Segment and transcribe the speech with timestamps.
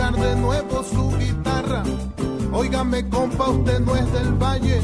[0.00, 1.82] De nuevo su guitarra.
[2.52, 4.80] Óigame, compa, usted no es del Valle,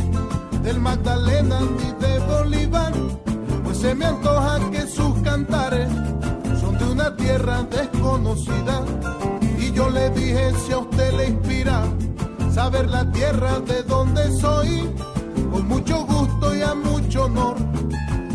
[0.63, 2.93] del Magdalena ni de Bolívar.
[3.65, 5.89] Pues se me antoja que sus cantares
[6.61, 8.85] son de una tierra desconocida.
[9.59, 11.83] Y yo le dije si a usted le inspira
[12.53, 14.93] saber la tierra de donde soy,
[15.51, 17.57] con mucho gusto y a mucho honor.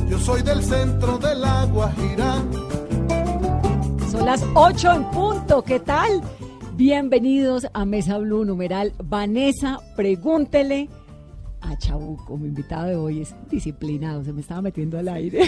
[0.10, 2.44] Yo soy del centro de la Guajira.
[4.12, 5.62] Son las 8 en punto.
[5.64, 6.22] ¿Qué tal?
[6.84, 8.92] Bienvenidos a Mesa Blue numeral.
[8.98, 10.90] Vanessa, pregúntele
[11.62, 12.40] a Chabuco.
[12.40, 14.24] Mi invitado de hoy es disciplinado.
[14.24, 15.48] Se me estaba metiendo al aire.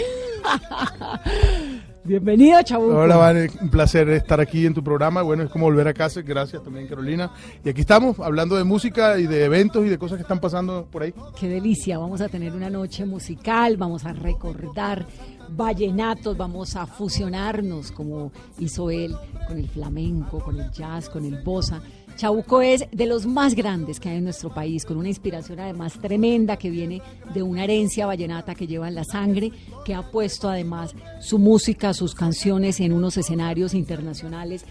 [2.06, 2.98] Bienvenido, Chabuco.
[2.98, 5.22] Hola, Vane, un placer estar aquí en tu programa.
[5.22, 6.20] Bueno, es como volver a casa.
[6.20, 7.30] Gracias también, Carolina.
[7.64, 10.86] Y aquí estamos hablando de música y de eventos y de cosas que están pasando
[10.90, 11.14] por ahí.
[11.40, 11.96] Qué delicia.
[11.96, 13.78] Vamos a tener una noche musical.
[13.78, 15.06] Vamos a recordar
[15.48, 16.36] vallenatos.
[16.36, 19.16] Vamos a fusionarnos como hizo él
[19.48, 21.80] con el flamenco, con el jazz, con el bossa.
[22.16, 25.98] Chabuco es de los más grandes que hay en nuestro país, con una inspiración además
[26.00, 27.02] tremenda que viene
[27.32, 29.50] de una herencia vallenata que lleva en la sangre,
[29.84, 34.64] que ha puesto además su música, sus canciones en unos escenarios internacionales,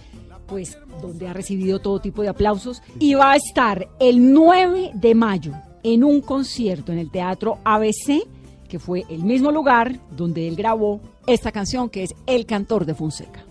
[0.48, 5.16] pues donde ha recibido todo tipo de aplausos y va a estar el 9 de
[5.16, 8.26] mayo en un concierto en el Teatro ABC,
[8.70, 12.96] que fue el mismo lugar donde él grabó esta canción que es El Cantor de
[12.96, 13.44] Fonseca.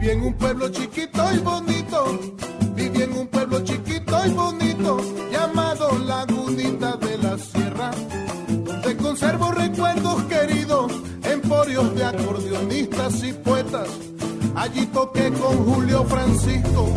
[0.00, 2.18] Viví en un pueblo chiquito y bonito,
[2.74, 4.96] viví en un pueblo chiquito y bonito,
[5.30, 7.90] llamado Lagunita de la Sierra,
[8.48, 10.90] donde conservo recuerdos queridos,
[11.22, 13.88] emporios de acordeonistas y poetas.
[14.54, 16.88] Allí toqué con Julio Francisco,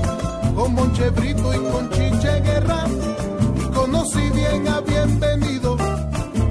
[0.56, 2.86] con Monche Brito y con Chiche Guerra,
[3.58, 5.76] y conocí bien a Bienvenido,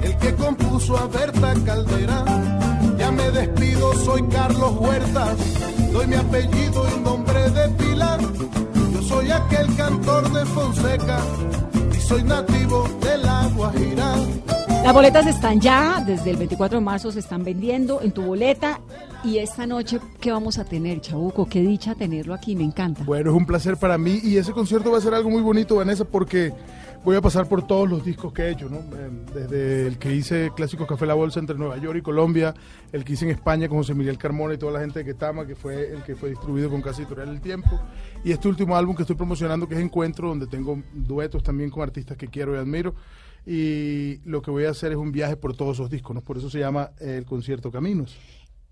[0.03, 2.23] el que compuso a Berta Caldera.
[2.99, 5.37] Ya me despido, soy Carlos Huertas,
[5.93, 8.17] doy mi apellido y nombre de pila.
[8.93, 11.19] Yo soy aquel cantor de Fonseca
[11.95, 14.15] y soy nativo de la Guajira.
[14.83, 18.81] Las boletas están ya, desde el 24 de marzo se están vendiendo en tu boleta.
[19.23, 21.45] Y esta noche, ¿qué vamos a tener, Chabuco?
[21.45, 23.03] Qué dicha tenerlo aquí, me encanta.
[23.05, 25.77] Bueno, es un placer para mí y ese concierto va a ser algo muy bonito,
[25.77, 26.51] Vanessa, porque
[27.03, 28.77] voy a pasar por todos los discos que he hecho, ¿no?
[28.77, 32.53] Eh, Desde el que hice Clásicos Café La Bolsa entre Nueva York y Colombia,
[32.91, 35.45] el que hice en España con José Miguel Carmona y toda la gente de Ketama,
[35.45, 37.79] que fue el que fue distribuido con Casa Editorial El Tiempo,
[38.23, 41.83] y este último álbum que estoy promocionando, que es Encuentro, donde tengo duetos también con
[41.83, 42.95] artistas que quiero y admiro.
[43.45, 46.21] Y lo que voy a hacer es un viaje por todos esos discos, ¿no?
[46.21, 48.15] Por eso se llama el concierto Caminos.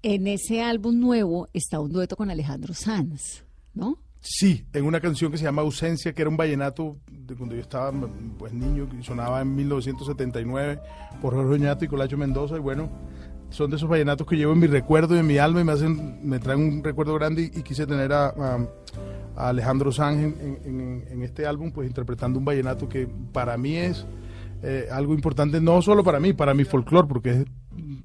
[0.01, 3.43] En ese álbum nuevo está un dueto con Alejandro Sanz,
[3.73, 3.99] ¿no?
[4.23, 7.61] Sí, en una canción que se llama Ausencia, que era un vallenato de cuando yo
[7.61, 7.91] estaba
[8.37, 10.79] pues niño, que sonaba en 1979
[11.21, 12.87] por Jorge Oñato y Colacho Mendoza, y bueno,
[13.49, 15.71] son de esos vallenatos que llevo en mi recuerdo y en mi alma y me
[15.71, 18.59] hacen, me traen un recuerdo grande y, quise tener a,
[19.35, 24.05] Alejandro Sanz en este álbum, pues interpretando un vallenato que para mí es
[24.61, 27.45] eh, algo importante, no solo para mí, para mi folclore, porque es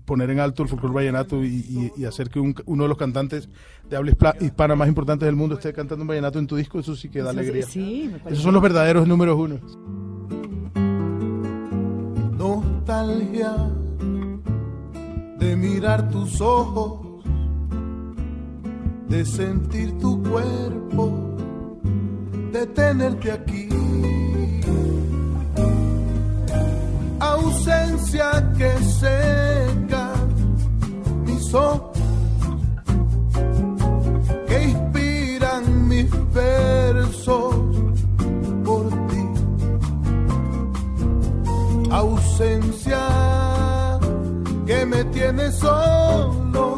[0.06, 2.97] poner en alto el folclore vallenato y, y- y hacer que un- uno de los
[2.97, 3.49] cantantes
[3.91, 6.79] de habla hispa- hispana más importantes del mundo esté cantando un vallenato en tu disco,
[6.79, 7.67] eso sí que da Eso alegría.
[7.67, 8.31] sí, me parece.
[8.32, 9.58] Esos son los verdaderos números uno.
[12.38, 13.55] Nostalgia
[15.38, 17.25] de mirar tus ojos,
[19.08, 21.37] de sentir tu cuerpo,
[22.53, 23.69] de tenerte aquí.
[27.19, 29.75] Ausencia que seca
[34.47, 37.55] que inspiran mis versos
[38.64, 39.25] por ti.
[41.91, 43.00] Ausencia
[44.67, 46.76] que me tiene solo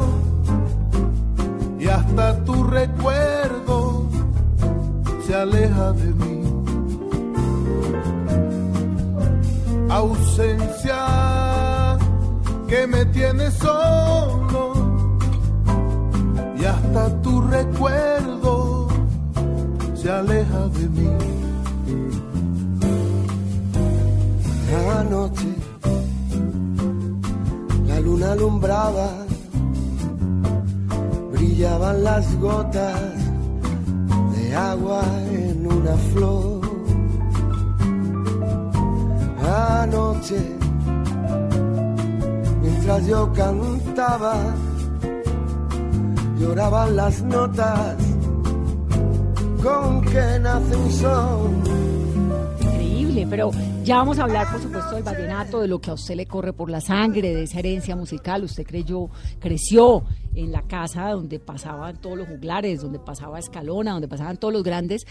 [1.79, 4.07] y hasta tu recuerdo
[5.25, 6.39] se aleja de mí.
[9.89, 11.97] Ausencia
[12.67, 14.38] que me tiene solo
[17.59, 18.87] recuerdo
[19.95, 21.09] se aleja de mí.
[25.09, 25.47] noche
[27.87, 29.09] la luna alumbraba,
[31.33, 33.01] brillaban las gotas
[34.33, 35.01] de agua
[35.31, 36.61] en una flor.
[39.81, 40.41] Anoche,
[42.61, 44.35] mientras yo cantaba,
[46.39, 47.97] lloraban las notas
[49.61, 51.89] con que nace un son
[53.29, 53.51] pero
[53.83, 56.53] ya vamos a hablar, por supuesto, del vallenato, de lo que a usted le corre
[56.53, 58.43] por la sangre, de esa herencia musical.
[58.43, 59.09] Usted creyó,
[59.39, 60.03] creció
[60.35, 64.63] en la casa donde pasaban todos los juglares, donde pasaba Escalona, donde pasaban todos los
[64.63, 65.05] grandes.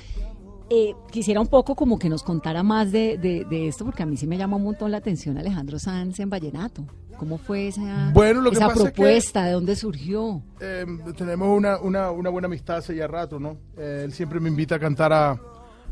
[0.70, 4.26] Eh, quisiera un poco como que nos contara más de, esto, porque a mí sí
[4.26, 6.84] me llama un montón la atención Alejandro Sanz en Vallenato.
[7.16, 8.12] ¿Cómo fue esa,
[8.52, 9.44] esa propuesta?
[9.44, 10.40] ¿De dónde surgió?
[10.60, 13.56] Em, tenemos una, una, una, buena amistad hace ya rato, ¿no?
[13.76, 15.40] Eh, él siempre me invita a cantar a,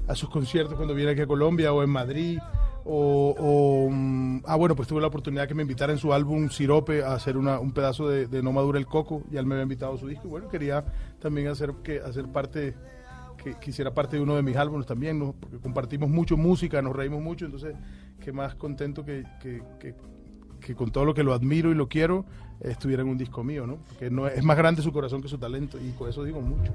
[0.07, 2.39] a sus conciertos cuando viene aquí a Colombia o en Madrid.
[2.89, 7.03] O, mm, ah, bueno, pues tuve la oportunidad que me invitara en su álbum Sirope
[7.03, 9.95] a hacer una, un pedazo de, No Madura el Coco, y él me había invitado
[9.95, 10.29] a su disco.
[10.29, 10.85] Y bueno, quería
[11.19, 12.77] también hacer, que, hacer parte,
[13.47, 17.23] que quisiera parte de uno de mis álbumes también, porque compartimos mucho música, nos reímos
[17.23, 17.77] mucho, entonces,
[18.21, 22.25] qué más contento que, que, con todo lo que lo admiro y lo quiero,
[22.61, 23.77] estuviera en un disco mío, ¿no?
[23.89, 26.73] Porque no, es más grande su corazón que su talento, y con eso digo mucho.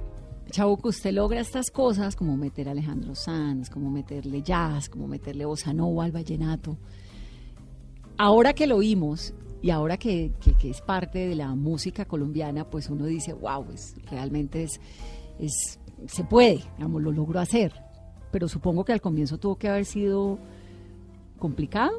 [0.49, 5.43] Chabuco, usted logra estas cosas como meter a Alejandro Sanz, como meterle jazz, como meterle
[5.43, 6.77] bossa al vallenato.
[8.17, 10.31] Ahora que lo oímos y ahora que,
[10.63, 14.79] es parte de la música colombiana, pues uno dice, wow, es, realmente es,
[16.07, 17.73] se puede, digamos, lo logro hacer.
[18.31, 20.39] Pero supongo que al comienzo tuvo que haber sido
[21.37, 21.91] complicado.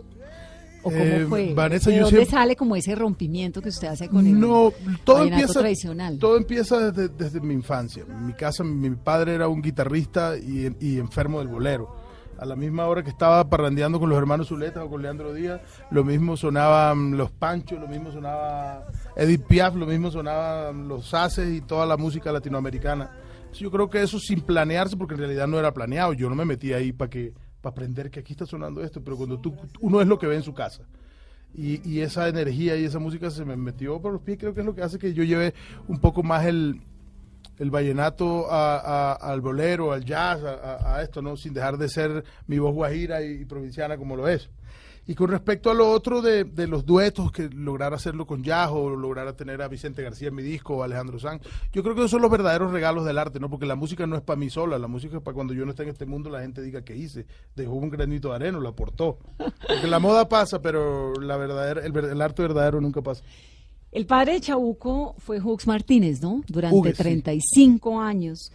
[0.85, 1.55] ¿O cómo eh, fue?
[1.55, 4.73] ¿De dónde sale como ese rompimiento que usted hace con el no,
[5.05, 6.19] todo empieza, tradicional?
[6.19, 8.05] Todo empieza desde, mi infancia.
[8.09, 12.03] En mi casa, mi padre era un guitarrista y, enfermo del bolero.
[12.39, 15.61] A la misma hora que estaba parrandeando con los hermanos Zuleta o con Leandro Díaz,
[15.93, 21.49] lo mismo sonaban los Panchos, lo mismo sonaba Edith Piaf, lo mismo sonaban los Haces
[21.55, 23.13] y toda la música latinoamericana.
[23.53, 26.13] Yo creo que eso sin planearse, porque en realidad no era planeado.
[26.13, 29.17] Yo no me metí ahí para que para aprender que aquí está sonando esto, pero
[29.17, 30.83] cuando tú, uno es lo que ve en su casa.
[31.55, 34.67] Y, esa energía y esa música se me metió por los pies, creo que es
[34.67, 35.55] lo que hace que yo lleve
[35.87, 36.81] un poco más el,
[37.59, 41.37] el vallenato al bolero, al jazz, a, esto, ¿no?
[41.37, 44.49] Sin dejar de ser mi voz guajira y provinciana como lo es.
[45.05, 48.97] Y con respecto a lo otro de, los duetos, que lograr hacerlo con Yajo, o
[48.97, 52.13] lograr tener a Vicente García en mi disco, o Alejandro Sanz, yo creo que esos
[52.13, 53.51] son los verdaderos regalos del arte, ¿no?
[53.51, 55.73] Porque la música no es para mí sola, la música es para cuando yo no
[55.73, 57.27] esté en este mundo, la gente diga que hice,
[57.57, 59.19] dejó un granito de arena, lo aportó.
[59.37, 63.25] Porque la moda pasa, pero la verdadera, el, arte verdadero nunca pasa.
[63.91, 66.43] El padre de Chabuco fue Hux Martínez, ¿no?
[66.47, 68.53] Durante 35 años.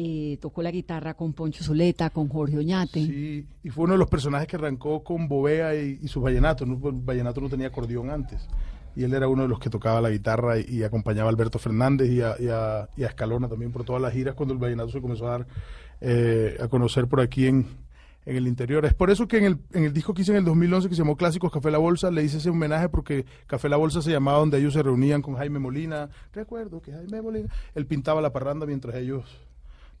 [0.00, 3.04] Eh, tocó la guitarra con Poncho Zuleta, con Jorge Oñate.
[3.04, 6.64] Sí, y fue uno de los personajes que arrancó con Bovea y, su vallenato.
[6.64, 6.74] ¿no?
[6.88, 8.46] El vallenato no tenía acordeón antes.
[8.94, 12.10] Y él era uno de los que tocaba la guitarra y, acompañaba a Alberto Fernández
[12.12, 15.46] y a, Escalona también por todas las giras cuando el vallenato se comenzó a dar
[16.00, 17.66] eh, a conocer por aquí en,
[18.24, 18.84] el interior.
[18.84, 20.94] Es por eso que en el, en el disco que hice en el 2011 que
[20.94, 24.12] se llamó Clásicos Café La Bolsa, le hice ese homenaje porque Café La Bolsa se
[24.12, 26.08] llamaba donde ellos se reunían con Jaime Molina.
[26.32, 29.47] Recuerdo que Jaime Molina, él pintaba la parranda mientras ellos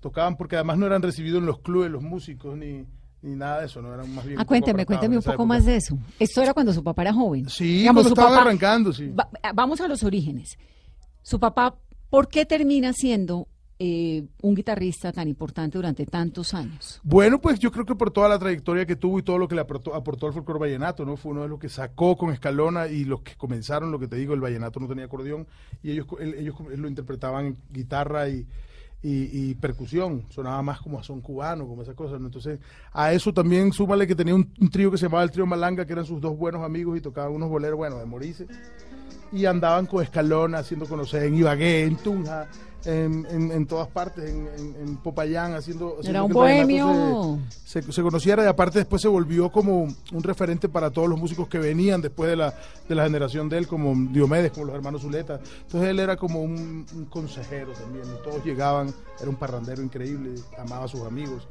[0.00, 2.84] tocaban porque además no eran recibidos en los clubes los músicos ni,
[3.22, 4.38] ni nada de eso, no eran más bien.
[4.38, 5.98] Ah, cuénteme, cuénteme un poco más de eso.
[6.18, 7.48] Esto era cuando su papá era joven.
[7.48, 9.12] Sí, cuando estaba arrancando, sí.
[9.54, 10.58] vamos a los orígenes.
[11.22, 11.76] Su papá,
[12.10, 13.48] ¿por qué termina siendo
[13.80, 17.00] eh, un guitarrista tan importante durante tantos años?
[17.02, 19.56] Bueno, pues yo creo que por toda la trayectoria que tuvo y todo lo que
[19.56, 21.16] le aportó, aportó al folclore vallenato, ¿no?
[21.16, 24.16] Fue uno de los que sacó con Escalona y los que comenzaron, lo que te
[24.16, 25.46] digo, el vallenato no tenía acordeón
[25.82, 28.46] y ellos, ellos lo interpretaban en guitarra y,
[29.00, 32.20] y, percusión, sonaba más como a son cubano, como esas cosas.
[32.20, 32.58] Entonces,
[32.92, 35.92] a eso también súmale que tenía un, trío que se llamaba el trío Malanga, que
[35.92, 38.46] eran sus dos buenos amigos y tocaban unos boleros, bueno, de Morice.
[39.30, 42.48] Y andaban con Escalona haciendo conocer en Ibagué, en Tunja,
[42.84, 44.48] en, en, todas partes, en,
[44.80, 45.98] en, Popayán, haciendo...
[46.02, 47.38] Era un bohemio.
[47.64, 51.48] Se, se, conociera y aparte después se volvió como un referente para todos los músicos
[51.48, 52.54] que venían después de la,
[52.88, 55.40] de la generación de él, como Diomedes, como los hermanos Zuleta.
[55.62, 60.88] Entonces él era como un, consejero también, todos llegaban, era un parrandero increíble, amaba a
[60.88, 61.48] sus amigos.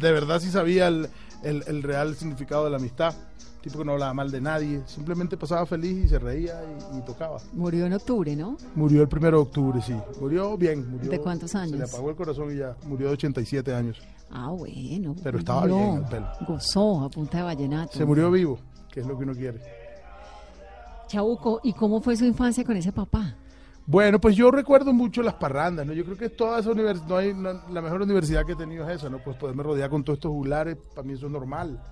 [0.00, 1.08] De verdad sí sabía el,
[1.42, 3.14] el, el real significado de la amistad.
[3.62, 6.60] Tipo que no hablaba mal de nadie, simplemente pasaba feliz y se reía
[6.94, 7.38] y, y tocaba.
[7.52, 8.56] Murió en octubre, ¿no?
[8.74, 9.94] Murió el primero de octubre, sí.
[10.20, 10.88] Murió bien.
[10.90, 11.92] Murió, ¿De cuántos Se le años?
[11.92, 12.76] apagó el corazón y ya.
[12.86, 14.00] Murió de 87 años.
[14.30, 15.14] Ah, bueno.
[15.22, 16.26] Pero estaba bien el pelo.
[16.46, 17.92] Gozó a punta de vallenato.
[17.96, 18.58] Se murió vivo,
[18.90, 19.60] que es lo que uno quiere.
[21.06, 23.34] Chabuco, ¿y cómo fue su infancia con ese papá?
[23.86, 25.94] Bueno, pues yo recuerdo mucho las parrandas, ¿no?
[25.94, 28.86] Yo creo que toda esa universidad, no hay, no- la mejor universidad que he tenido
[28.88, 29.18] es esa, ¿no?
[29.18, 31.82] Pues poderme rodear con todos estos juglares, para mí eso es normal.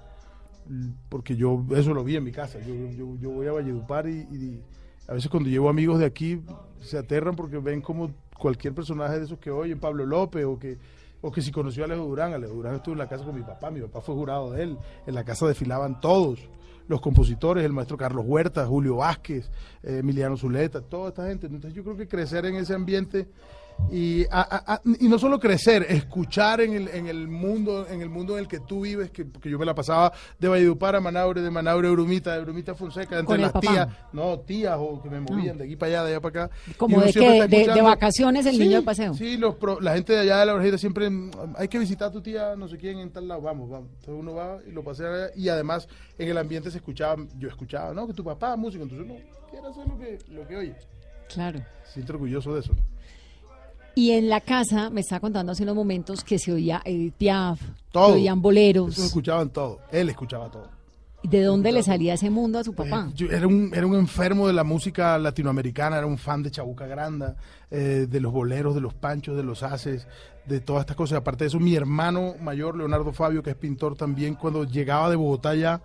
[1.08, 2.58] Porque yo eso lo vi en mi casa.
[2.60, 4.62] Yo, yo, yo voy a Valledupar y, y
[5.08, 6.40] a veces cuando llevo amigos de aquí
[6.80, 10.78] se aterran porque ven como cualquier personaje de esos que oyen, Pablo López o que
[11.20, 13.42] o que si conoció a Alejo Durán, Alejo Durán estuvo en la casa con mi
[13.42, 16.48] papá, mi papá fue jurado de él, en la casa desfilaban todos,
[16.88, 19.50] los compositores, el maestro Carlos Huerta, Julio Vázquez,
[19.82, 21.46] eh, Emiliano Zuleta, toda esta gente.
[21.46, 23.26] Entonces yo creo que crecer en ese ambiente
[23.90, 28.08] y, a- a- y no solo crecer, escuchar en el, en el mundo en el
[28.08, 31.00] mundo en el que tú vives, que, porque yo me la pasaba de Valledupar a
[31.00, 33.66] Manaure, de Manaure a Brumita, de Brumita a Fonseca, entre ¿Con el las papá?
[33.70, 36.54] tías, no, tías o que me movían de aquí para allá, de allá para acá.
[36.76, 39.14] Como de que- de- de vacaciones el niño de paseo.
[39.14, 41.08] Sí, los pro- la gente de allá de la orejita siempre
[41.56, 43.88] hay que visitar a tu tía, no sé quién, en tal lado, vamos, vamos.
[44.00, 45.86] Entonces uno va y lo pasea allá, y además
[46.18, 48.06] en el ambiente se escuchaba, yo escuchaba, ¿no?
[48.06, 50.74] Que tu papá es músico, entonces uno quiere hacer lo que, lo que oye.
[51.32, 51.60] Claro.
[51.92, 52.72] Siento orgulloso de eso.
[53.98, 57.62] Y en la casa, me estaba contando hace unos momentos que se oía Edith Piaf,
[57.90, 58.08] Todo.
[58.08, 58.92] se oían boleros.
[58.92, 60.68] Eso escuchaban todo, él escuchaba todo.
[61.22, 63.06] ¿De dónde le salía ese mundo a su papá?
[63.08, 66.50] Eh, yo era, un, era un enfermo de la música latinoamericana, era un fan de
[66.50, 67.36] Chabuca Granda,
[67.70, 70.06] eh, de los boleros, de los panchos, de los haces,
[70.44, 71.16] de todas estas cosas.
[71.16, 75.16] Aparte de eso, mi hermano mayor, Leonardo Fabio, que es pintor también, cuando llegaba de
[75.16, 75.80] Bogotá ya,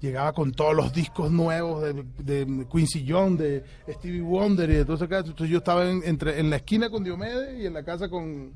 [0.00, 4.84] llegaba con todos los discos nuevos de, de Quincy Jones, de Stevie Wonder y de
[4.84, 5.04] todo eso.
[5.04, 8.52] Entonces yo estaba en, entre, en la esquina con Diomedes y en la casa con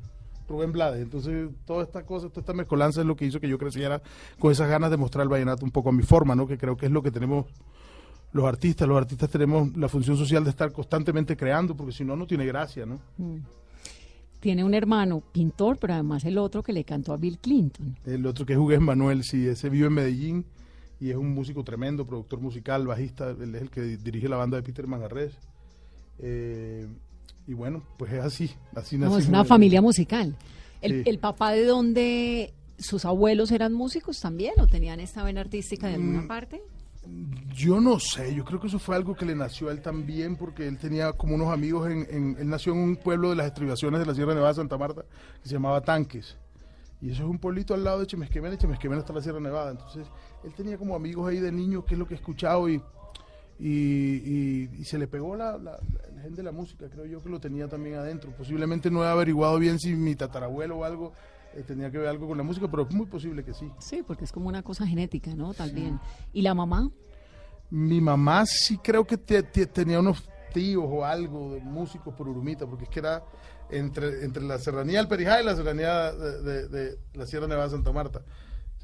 [0.49, 1.03] Rubén Blades.
[1.03, 4.03] Entonces todas estas cosas, toda esta mezcolanza es lo que hizo que yo creciera
[4.39, 6.47] con esas ganas de mostrar el vallenato un poco a mi forma, ¿no?
[6.47, 7.47] Que creo que es lo que tenemos
[8.33, 8.87] los artistas.
[8.89, 12.45] Los artistas tenemos la función social de estar constantemente creando, porque si no, no tiene
[12.47, 13.01] gracia, ¿no?
[14.41, 17.97] Tiene un hermano pintor, pero además el otro que le cantó a Bill Clinton.
[18.05, 20.47] El otro que es Hugues Manuel, sí, ese vive en Medellín
[21.01, 24.57] y es un músico tremendo, productor musical, bajista, él es el que dirige la banda
[24.57, 25.33] de Peter Manjarres.
[26.19, 26.87] Eh,
[27.47, 30.37] y bueno, pues es así, así No, es una familia musical.
[30.81, 31.11] El, Sí.
[31.11, 35.95] el papá de dónde sus abuelos eran músicos también o tenían esta vena artística de
[35.95, 36.29] alguna Mm.
[36.29, 36.63] parte?
[37.55, 40.37] Yo no sé, yo creo que eso fue algo que le nació a él también,
[40.37, 43.47] porque él tenía como unos amigos, en, en- él nació en un pueblo de las
[43.47, 45.03] estribaciones de la Sierra Nevada de Santa Marta,
[45.43, 46.37] que se llamaba Tanques.
[47.01, 49.71] Y eso es un pueblito al lado de Chemesquemena, y Chemesquemena está la Sierra Nevada.
[49.71, 50.07] Entonces,
[50.49, 52.83] él tenía como amigos ahí de niño, que es lo que he escuchado, y,
[53.59, 55.79] y, y- y se le pegó la, la,
[56.15, 58.31] el gen de la música, creo yo que lo tenía también adentro.
[58.37, 61.13] Posiblemente no he averiguado bien si mi tatarabuelo o algo
[61.55, 63.71] eh, tenía que ver algo con la música, pero es muy posible que sí.
[63.79, 65.55] Sí, porque es como una cosa genética, ¿no?
[65.55, 65.99] También.
[66.33, 66.91] ¿Y la mamá?
[67.71, 72.29] Mi mamá sí creo que te- te- tenía unos tíos o algo de músicos por
[72.29, 73.23] Urumita, porque es que era
[73.71, 77.67] entre, entre la serranía del Perijá y la serranía de, de- de la Sierra Nevada
[77.67, 78.23] de Santa Marta.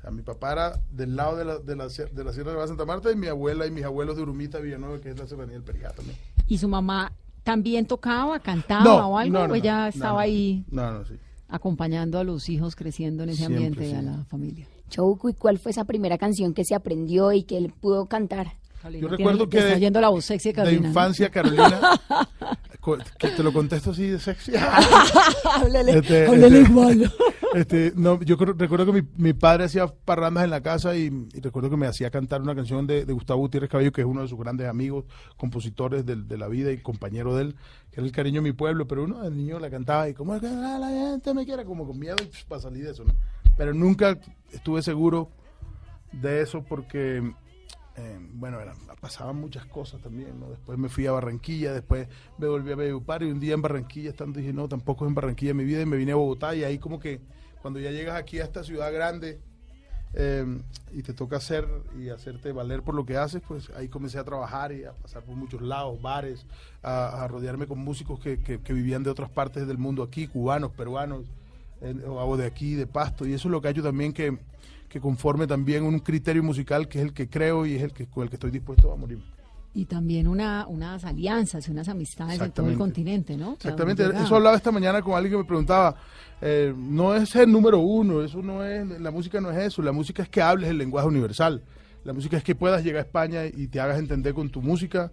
[0.05, 2.63] O sea, mi papá era del lado de la, de la, de la Sierra Nevada
[2.63, 5.27] de Santa Marta y mi abuela y mis abuelos de Urumita, Villanueva, que es la
[5.27, 6.19] serranía del Perijá también.
[6.47, 9.39] ¿Y su mamá también tocaba, cantaba o algo?
[9.39, 10.19] ¿O ella no, estaba no.
[10.19, 11.15] ahí No, no, sí.
[11.49, 13.95] acompañando a los hijos creciendo en ese Siempre, ambiente sí.
[13.97, 14.67] a la familia?
[14.91, 18.53] Chouco, ¿y cuál fue esa primera canción que se aprendió y que él pudo cantar?
[18.83, 20.83] Carolina Yo recuerdo que está de- oyendo la voz sexy de De Carolina.
[20.83, 20.89] ¿no?
[20.89, 21.81] infancia, Carolina,
[23.19, 24.53] que te lo contesto así de sexy.
[25.51, 27.13] háblele, Este, háblele este, igual.
[27.55, 31.05] Este, no, yo creo- recuerdo que mi, mi padre hacía parrandas en la casa y,
[31.33, 34.07] y recuerdo que me hacía cantar una canción de, de Gustavo Gutiérrez Cabello, que es
[34.09, 35.05] uno de sus grandes amigos,
[35.37, 37.57] compositores de, la vida y compañero de él,
[37.93, 40.35] que era el cariño de mi pueblo, pero uno el niño la cantaba y como
[40.35, 43.15] es que la gente me quiere, como con miedo y, para salir de eso, ¿no?
[43.57, 44.19] Pero nunca
[44.51, 45.31] estuve seguro
[46.11, 47.23] de eso porque,
[47.97, 50.51] eh, bueno, eran- pasaban muchas cosas también, ¿no?
[50.51, 52.09] Después me fui a Barranquilla, después
[52.39, 55.15] me volví a Valledupar y un día en Barranquilla estando dije, no, tampoco es en
[55.15, 57.21] Barranquilla mi vida y me vine a Bogotá y ahí como que
[57.63, 59.41] cuando ya llegas aquí a esta ciudad grande
[60.13, 60.45] eh,
[60.93, 61.67] y te toca hacer
[61.99, 65.23] y hacerte valer por lo que haces, pues ahí comencé a trabajar y a pasar
[65.23, 66.47] por muchos lados, bares,
[66.83, 71.27] a, rodearme con músicos que vivían de otras partes del mundo aquí, cubanos, peruanos,
[71.85, 74.39] eh, o de aquí, de Pasto, y eso es lo que ha hecho también que,
[74.89, 78.07] que conforme también un criterio musical que es el que creo y es el que
[78.07, 79.19] con el que estoy dispuesto a morir.
[79.77, 83.55] Y también una, unas alianzas y unas amistades en todo el continente, ¿no?
[83.55, 85.97] Exactamente, eso hablaba esta mañana con alguien que me preguntaba,
[86.41, 89.91] eh, no es el número uno, eso no es, la música no es eso, la
[89.91, 91.61] música es que hables el lenguaje universal,
[92.05, 95.11] la música es que puedas llegar a España y te hagas entender con tu música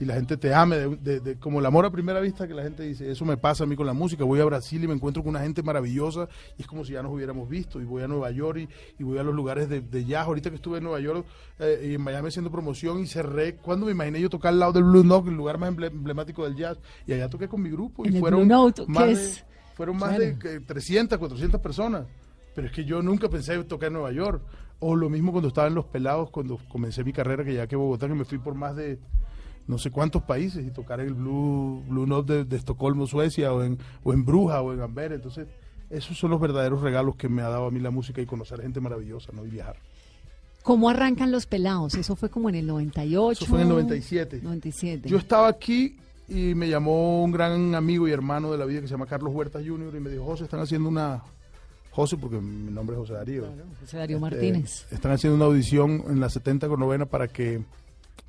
[0.00, 2.54] y la gente te ame, de, de- de- como el amor a primera vista que
[2.54, 4.88] la gente dice, eso me pasa a mí con la música, voy a Brasil y
[4.88, 7.84] me encuentro con una gente maravillosa y es como si ya nos hubiéramos visto, y
[7.84, 8.68] voy a Nueva York y,
[9.00, 11.24] y voy a los lugares de, de jazz, ahorita que estuve en Nueva York
[11.60, 14.72] eh, y en Miami haciendo promoción y cerré, cuando me imaginé yo tocar al lado
[14.72, 17.70] del Blue Note, el lugar más emble- emblemático del jazz, y allá toqué con mi
[17.70, 19.44] grupo y fueron Note, más, ¿qué de, es?
[19.74, 20.36] fueron más Claro.
[20.36, 22.06] de eh, 300, 400 personas.
[22.54, 24.42] Pero es que yo nunca pensé tocar en Nueva York.
[24.84, 27.76] O lo mismo cuando estaba en Los Pelados, cuando comencé mi carrera, que ya que
[27.76, 28.98] Bogotá, que me fui por más de
[29.66, 33.62] no sé cuántos países y tocar el Blue, Blue Note de, de Estocolmo, Suecia, o
[33.62, 35.12] en, o en Bruja, o en Amber.
[35.12, 35.46] Entonces,
[35.90, 38.60] esos son los verdaderos regalos que me ha dado a mí la música y conocer
[38.62, 39.44] gente maravillosa, ¿no?
[39.46, 39.76] Y viajar.
[40.62, 41.94] ¿Cómo arrancan los pelados?
[41.94, 43.32] Eso fue como en el 98.
[43.44, 44.40] Eso fue en el 97.
[44.42, 45.08] 97.
[45.08, 45.96] Yo estaba aquí
[46.28, 49.34] y me llamó un gran amigo y hermano de la vida que se llama Carlos
[49.34, 49.94] Huertas Jr.
[49.96, 51.22] y me dijo, José, están haciendo una...
[51.90, 53.44] José, porque mi nombre es José Darío.
[53.80, 54.86] José Darío Eh, Martínez.
[54.90, 57.64] están haciendo una audición en la 70 con novena para que,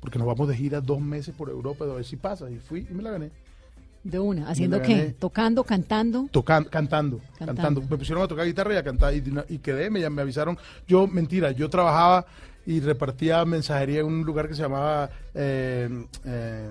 [0.00, 2.50] porque nos vamos de gira dos meses por Europa, a ver si pasa.
[2.50, 3.30] Y fui y me la gané.
[4.02, 4.48] De una.
[4.50, 5.14] ¿Haciendo qué?
[5.18, 6.28] ¿Tocando, cantando?
[6.30, 7.46] Tocando, cantando, Cantando.
[7.62, 7.80] cantando.
[7.88, 10.58] Me pusieron a tocar guitarra y a cantar y, y quedé, me, me avisaron.
[10.86, 12.26] Yo, mentira, yo trabajaba
[12.66, 15.88] y repartía mensajería en un lugar que se llamaba eh,
[16.26, 16.68] eh,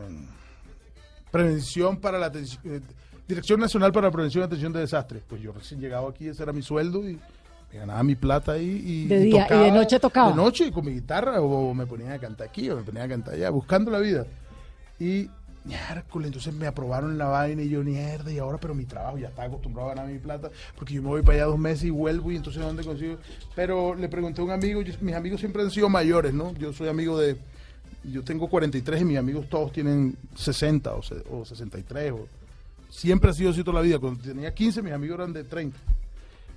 [1.32, 2.62] Prevención para la Atención.
[2.66, 2.82] eh,
[3.28, 5.24] Dirección Nacional para la Prevención y Atención de Desastres.
[5.28, 7.18] Pues yo recién llegado aquí, ese era mi sueldo y
[7.74, 8.82] me ganaba mi plata ahí.
[8.86, 10.30] Y, De día, y de noche tocaba.
[10.30, 13.08] De noche con mi guitarra o me ponía a cantar aquí o me ponía a
[13.08, 14.26] cantar allá, buscando la vida.
[15.00, 15.28] Y
[15.66, 19.30] miércoles, entonces me aprobaron la vaina y yo, mierda, y ahora, pero mi trabajo, ya
[19.30, 21.90] estaba acostumbrado a ganar mi plata, porque yo me voy para allá dos meses y
[21.90, 23.18] vuelvo, y entonces, ¿dónde consigo?
[23.56, 26.54] Pero le pregunté a un amigo, yo- mis amigos siempre han sido mayores, ¿no?
[26.56, 27.38] Yo soy amigo de,
[28.04, 32.28] yo tengo 43 y mis amigos todos tienen 60 o, se- o 63, o,
[32.90, 34.00] siempre ha sido así toda la vida.
[34.00, 35.78] Cuando tenía 15, mis amigos eran de 30.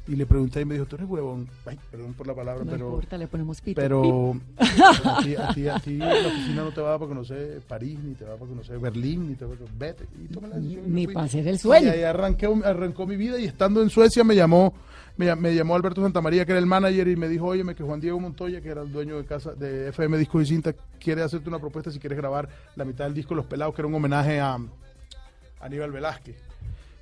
[0.09, 1.49] Y le pregunté y me dijo, tú eres huevón.
[1.65, 2.87] Ay, perdón por la palabra, No pero...
[2.91, 3.81] importa, le ponemos pito.
[3.81, 7.99] Pero a ti, a, ti, a ti la oficina no te va para conocer París,
[8.03, 10.05] ni te va para conocer Berlín, ni te va para vete.
[10.23, 11.87] Y toma la decisión Ni para hacer el sueño.
[11.89, 14.75] Y ahí arranqué, arrancó mi vida y estando en Suecia me llamó,
[15.17, 17.83] me, llam- me llamó Alberto Santamaría, que era el manager, y me dijo, óyeme, que
[17.83, 21.23] Juan Diego Montoya, que era el dueño de casa de FM Discos y Cinta, quiere
[21.23, 23.95] hacerte una propuesta si quieres grabar la mitad del disco Los Pelados, que era un
[23.97, 24.57] homenaje a
[25.61, 26.37] Aníbal Velázquez.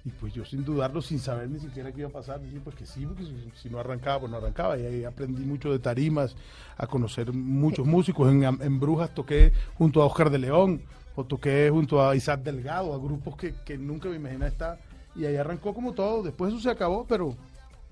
[0.04, 2.76] Y pues yo sin dudarlo, sin saber ni siquiera qué iba a pasar, dije pues
[2.76, 4.78] que sí, porque si, si no arrancaba, pues no arrancaba.
[4.78, 6.36] Y ahí aprendí mucho de tarimas,
[6.76, 8.30] a conocer muchos músicos.
[8.30, 10.82] En, en Brujas toqué junto a Oscar de León,
[11.16, 14.78] o toqué junto a Isaac Delgado, a grupos que, que nunca me imaginé estar.
[15.14, 16.22] Y ahí arrancó como todo.
[16.22, 17.34] Después eso se acabó, pero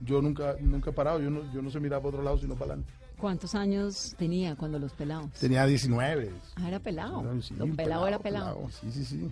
[0.00, 1.20] yo nunca nunca he parado.
[1.20, 2.92] Yo no, yo no sé mirar para otro lado, sino para adelante.
[3.16, 5.30] ¿Cuántos años tenía cuando los pelados?
[5.38, 6.32] Tenía 19.
[6.56, 7.22] Ah, era pelado.
[7.40, 8.68] Sí, Don pelado era pelado.
[8.70, 9.30] Sí, sí, sí.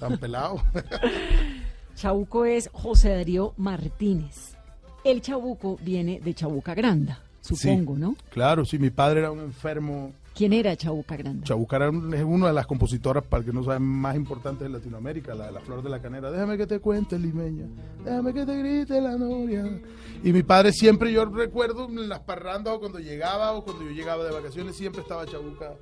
[0.00, 0.62] Tan pelado.
[2.02, 4.56] Chabuco es José Darío Martínez.
[5.02, 8.00] El Chabuco viene de Chabuca Granda, supongo, Sí.
[8.00, 8.14] ¿no?
[8.30, 11.42] Claro, sí, mi padre era un enfermo ¿Quién era Chabuca Granda?
[11.44, 15.34] Chabucara es una de las compositoras, para el que no saben, más importantes de Latinoamérica,
[15.34, 16.30] la de la flor de la canera.
[16.30, 17.66] Déjame que te cuente, limeña.
[18.04, 19.80] Déjame que te grite la noria.
[20.22, 23.90] Y mi padre siempre, yo recuerdo en las parrandas o cuando llegaba o cuando yo
[23.90, 25.74] llegaba de vacaciones, siempre estaba Chabuca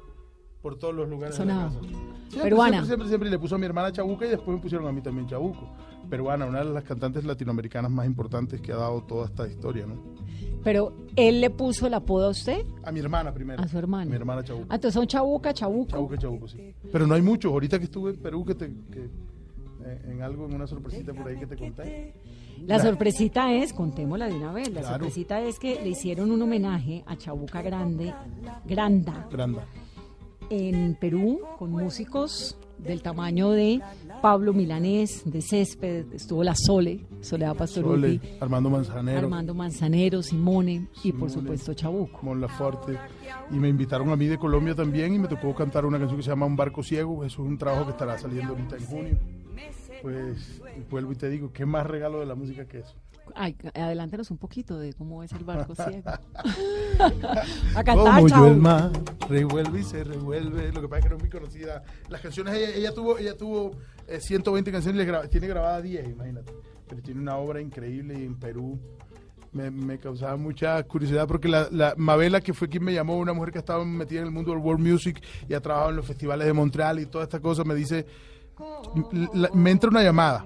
[0.63, 1.69] por todos los lugares Sonaba.
[1.69, 1.91] de la casa.
[2.31, 2.71] Siempre, Peruana.
[2.79, 3.31] Siempre, siempre, siempre.
[3.31, 5.69] Le puso a mi hermana Chabuca y después me pusieron a mí también Chabuco.
[6.09, 9.95] Peruana, una de las cantantes latinoamericanas más importantes que ha dado toda esta historia, ¿no?
[10.65, 13.63] Pero él le puso el apodo a usted, A mi hermana primero.
[13.63, 14.11] a su hermano.
[14.11, 14.67] Mi hermana Chabuca.
[14.71, 15.91] Ah, entonces son Chabuca, Chabuco.
[15.91, 16.75] Chabuca, Chabuco, sí.
[16.91, 17.53] Pero no hay muchos.
[17.53, 19.05] Ahorita que estuve en Perú, que te, que,
[19.85, 22.15] eh, en algo, en una sorpresita por ahí que te conté.
[22.67, 24.95] La sorpresita es, contémosla de una vez, la Claro.
[24.97, 28.13] sorpresita es que le hicieron un homenaje a Chabuca Grande,
[28.65, 29.67] Granda, Granda.
[30.51, 33.81] en Perú, con músicos del tamaño de
[34.23, 40.89] Pablo Milanés, de Césped, estuvo la Sole, Soledad Pastoruti, Sole, Armando Manzanero, Armando Manzanero, Simone
[41.05, 42.21] y por supuesto Chabuco.
[42.23, 42.99] Mon Laferte.
[43.51, 46.25] Y me invitaron a mí de Colombia también y me tocó cantar una canción que
[46.25, 47.25] se llama Un barco ciego.
[47.25, 49.19] Eso es un trabajo que estará saliendo ahorita en junio.
[50.03, 50.61] Pues
[50.91, 52.95] vuelvo y te digo, ¿qué más regalo de la música que eso?
[53.35, 56.03] Ay, adelántanos un poquito de cómo es el barco ciego.
[57.75, 58.91] a cantar, Como yo el mar
[59.29, 60.73] revuelve y se revuelve.
[60.73, 61.83] Lo que pasa es que no es muy conocida.
[62.09, 63.73] Las canciones, ella, ella tuvo, ella tuvo
[64.07, 66.53] eh, 120 canciones, y le gra- tiene grabadas 10, imagínate.
[66.89, 68.79] Pero tiene una obra increíble y en Perú
[69.53, 73.33] me, me causaba mucha curiosidad porque la, la Mabela, que fue quien me llamó, una
[73.33, 76.07] mujer que estaba metida en el mundo del world music y ha trabajado en los
[76.07, 78.07] festivales de Montreal y toda esta cosa, me dice,
[79.33, 80.45] la- me entra una llamada.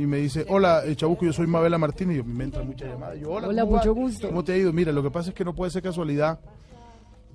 [0.00, 2.14] Y me dice, hola, eh, Chabuco, yo soy Mabela Martínez.
[2.14, 3.14] Y yo, me entra mucha llamada.
[3.16, 4.28] Yo, hola, Hola, ¿cómo mucho gusto.
[4.28, 4.72] ¿Cómo te ha ido?
[4.72, 6.40] Mira, lo que pasa es que no puede ser casualidad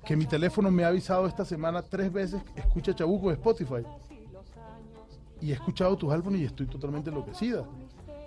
[0.04, 3.86] que mi teléfono me ha avisado esta semana tres veces, escucha Chabuco de Spotify.
[5.40, 7.64] Y he escuchado tus álbumes y estoy totalmente enloquecida.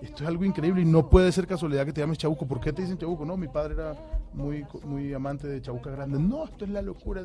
[0.02, 2.48] Esto es algo increíble y no puede ser casualidad que te llames Chabuco.
[2.48, 3.26] ¿Por qué te dicen Chabuco?
[3.26, 3.94] No, mi padre era
[4.32, 6.18] muy, muy amante de Chabuca Grande.
[6.18, 7.22] No, esto es la locura.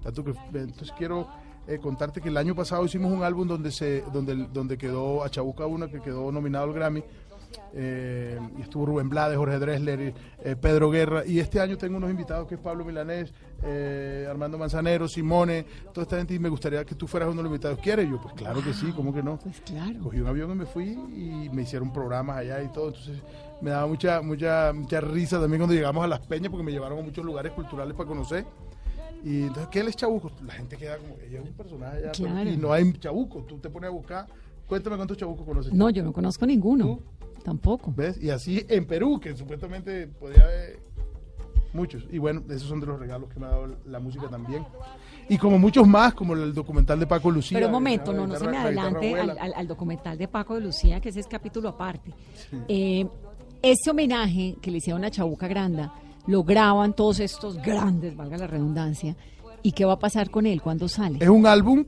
[0.00, 1.26] Tanto que, entonces quiero
[1.66, 5.30] eh, contarte que el año pasado hicimos un álbum donde se donde donde quedó a
[5.30, 7.04] Chabuca una que quedó nominado al Grammy
[7.74, 12.10] eh, y estuvo Rubén Blades, Jorge Dressler, eh, Pedro Guerra y este año tengo unos
[12.10, 16.84] invitados que es Pablo Milanés, eh, Armando Manzanero, Simone, toda esta gente y me gustaría
[16.84, 17.78] que tú fueras uno de los invitados.
[17.78, 18.08] ¿Quieres?
[18.08, 19.38] Yo, pues claro que sí, ¿cómo que no?
[19.38, 20.00] Pues claro.
[20.02, 23.18] Cogí un avión y me fui y me hicieron programas allá y todo, entonces
[23.60, 26.98] me daba mucha mucha mucha risa también cuando llegamos a Las Peñas porque me llevaron
[26.98, 28.44] a muchos lugares culturales para conocer.
[29.24, 30.30] Y entonces, ¿qué es Chabuco?
[30.44, 32.50] La gente queda como, ella es un personaje pero- Claro.
[32.50, 34.26] y no hay Chabuco, tú te pones a buscar,
[34.66, 35.72] cuéntame cuántos Chabucos conoces.
[35.72, 36.98] No, yo no conozco ninguno.
[37.44, 37.92] Tampoco.
[37.96, 38.22] ¿Ves?
[38.22, 40.78] Y así en Perú, que supuestamente podría haber
[41.72, 42.04] muchos.
[42.12, 44.64] Y bueno, esos son de los regalos que me ha dado la música también.
[45.28, 47.56] Y como muchos más, como el documental de Paco Lucía.
[47.56, 49.42] Pero un momento, no, no se me adelante al, abuela.
[49.42, 52.12] al- al documental de Paco de Lucía, que ese es capítulo aparte.
[52.68, 53.06] Eh,
[53.62, 55.92] ese homenaje que le hicieron a Chabuca Granda,
[56.26, 59.16] lo graban todos estos grandes, valga la redundancia.
[59.62, 60.60] ¿Y qué va a pasar con él?
[60.60, 61.18] ¿Cuándo sale?
[61.20, 61.84] Es un álbum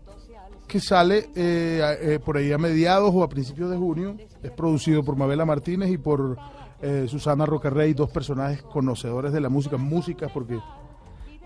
[0.66, 4.16] que sale eh, eh, por ahí a mediados o a principios de junio.
[4.42, 6.38] Es producido por Mabela Martínez y por
[6.81, 10.59] eh, Susana Rocarrey, dos personajes conocedores de la música, músicas, porque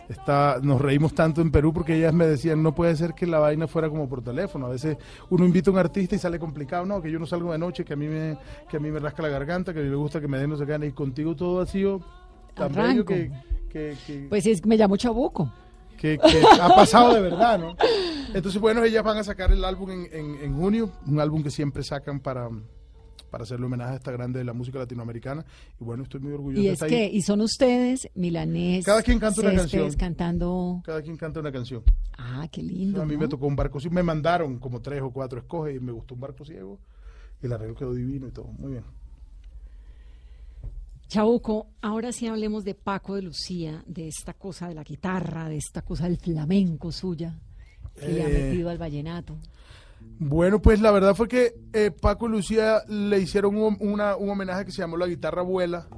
[0.09, 3.39] está, nos reímos tanto en Perú porque ellas me decían, no puede ser que la
[3.39, 4.67] vaina fuera como por teléfono.
[4.67, 4.97] A veces
[5.31, 7.85] uno invita a un artista y sale complicado, no, que yo no salgo de noche,
[7.85, 9.97] que a mí me, que a mí me rasca la garganta, que a mí me
[9.97, 10.87] gusta que me den no se gane.
[10.87, 12.01] Y contigo todo ha sido
[12.59, 13.31] tan bello que,
[13.71, 15.53] que- que- Pues es, me llamo Chabuco.
[15.97, 17.75] que, que ha pasado de verdad, ¿no?
[18.35, 21.51] Entonces, bueno, ellas van a sacar el álbum en, en- en junio, un álbum que
[21.51, 22.49] siempre sacan para,
[23.31, 25.45] para hacerle homenaje a esta grande de la música latinoamericana.
[25.81, 27.11] Y bueno, estoy muy orgulloso Y es que, ahí.
[27.17, 29.93] y son ustedes, Milanés, Cada quien canta una canción.
[29.95, 30.83] cantando.
[30.85, 31.83] Cada quien canta una canción.
[32.17, 33.01] Ah, qué lindo.
[33.03, 33.21] a mí ¿no?
[33.21, 36.15] me tocó un barco ciego, me mandaron como tres o cuatro escoge y me gustó
[36.15, 36.79] un barco ciego.
[37.43, 38.47] Y el arreglo quedó divino y todo.
[38.59, 38.85] Muy bien.
[41.09, 45.57] Chabuco, ahora sí hablemos de Paco de Lucía, de esta cosa de la guitarra, de
[45.57, 47.39] esta cosa del flamenco suya,
[47.99, 49.37] que le ha Eh, metido al vallenato.
[50.19, 54.29] Bueno, pues la verdad fue que eh, Paco y Lucía le hicieron un, una- un
[54.29, 55.89] homenaje que se llamó La Guitarra Abuela,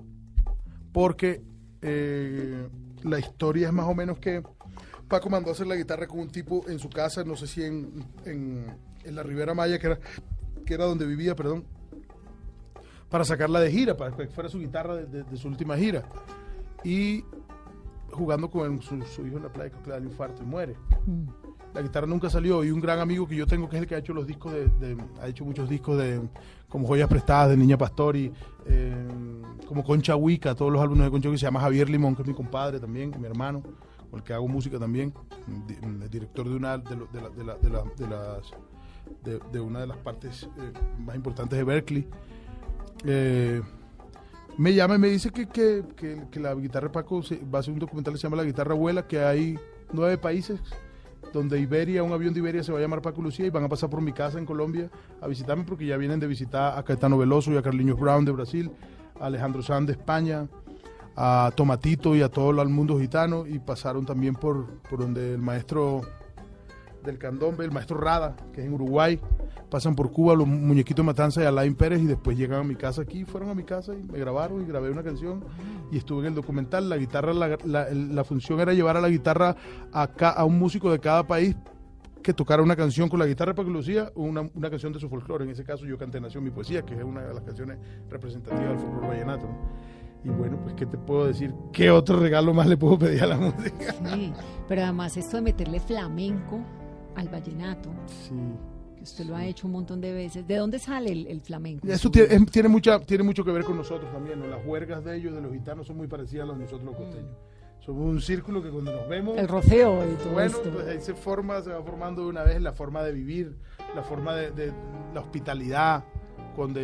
[0.92, 1.42] porque
[1.82, 2.68] eh,
[3.02, 4.42] la historia es más o menos que
[5.08, 7.64] Paco mandó a hacer la guitarra con un tipo en su casa, no sé si
[7.64, 8.64] en, en,
[9.04, 9.98] en la Ribera Maya, que era,
[10.64, 11.64] que era donde vivía, perdón,
[13.10, 16.02] para sacarla de gira, para que fuera su guitarra de, de- de su última gira.
[16.84, 17.24] Y
[18.12, 20.76] jugando con su, su hijo en la playa, que le da el infarto y muere
[21.06, 21.24] Mm.
[21.74, 23.94] la guitarra nunca salió y un gran amigo que yo tengo que es el que
[23.94, 26.20] ha hecho los discos de, de- ha hecho muchos discos de
[26.68, 28.30] como joyas prestadas de Niña Pastori
[28.66, 28.94] eh,
[29.66, 32.28] como Concha Huica todos los álbumes de Concha Huica se llama Javier Limón que es
[32.28, 33.62] mi compadre también mi hermano
[34.10, 35.14] con el que hago música también
[35.66, 38.50] di- el director de una de, lo- de la- de la- de la- de las
[39.24, 42.06] de, de una de las partes eh, más importantes de Berkeley
[43.04, 43.62] eh,
[44.56, 45.84] me llama y me dice que, que,
[46.30, 48.72] que- la guitarra Paco se- va a hacer un documental que se llama La Guitarra
[48.72, 49.58] Abuela, que hay
[49.92, 50.60] nueve países
[51.32, 53.68] donde Iberia, un avión de Iberia se va a llamar Paco Lucía y van a
[53.68, 57.16] pasar por mi casa en Colombia a visitarme porque ya vienen de visitar a Caetano
[57.16, 58.70] Veloso y a Carliños Brown de Brasil,
[59.20, 60.48] a Alejandro Sanz de España,
[61.16, 65.40] a Tomatito y a todo el mundo gitano y pasaron también por, por donde el
[65.42, 66.00] maestro
[67.04, 69.18] del candombe, el maestro Rada, que es en Uruguay,
[69.70, 73.02] pasan por Cuba los muñequitos Matanza y Alain Pérez y después llegan a mi casa
[73.02, 75.44] aquí, fueron a mi casa y me grabaron y grabé una canción
[75.92, 76.88] y estuve en el documental.
[76.88, 79.56] La guitarra, la, la- función era llevar a la guitarra
[79.92, 81.56] a, ca- a un músico de cada país
[82.22, 85.08] que tocara una canción con la guitarra para que lucía una, una canción de su
[85.08, 85.44] folclore.
[85.44, 87.78] En ese caso yo canté Nació mi poesía, que es una de las canciones
[88.10, 89.46] representativas del folclore vallenato.
[90.22, 91.54] Y bueno, pues ¿qué te puedo decir?
[91.72, 93.94] ¿Qué otro regalo más le puedo pedir a la música?
[94.12, 94.32] Sí,
[94.68, 96.60] pero además esto de meterle flamenco
[97.16, 98.34] al vallenato, Sí.
[98.96, 100.46] que usted lo ha hecho un montón de veces.
[100.46, 101.86] ¿De dónde sale el, el flamenco?
[101.88, 104.46] Eso tiene, es- tiene, mucha, tiene mucho que ver con nosotros también, ¿no?
[104.46, 106.96] Las huergas de ellos, de los gitanos, son muy parecidas a las de nosotros los
[106.96, 107.34] costeños.
[107.80, 109.38] Somos un círculo que cuando nos vemos...
[109.38, 110.70] El roceo y todo Bueno, esto.
[110.70, 113.56] pues ahí se forma, se va formando de una vez la forma de vivir,
[113.94, 114.72] la forma de, de
[115.14, 116.04] la hospitalidad.
[116.54, 116.80] Cuando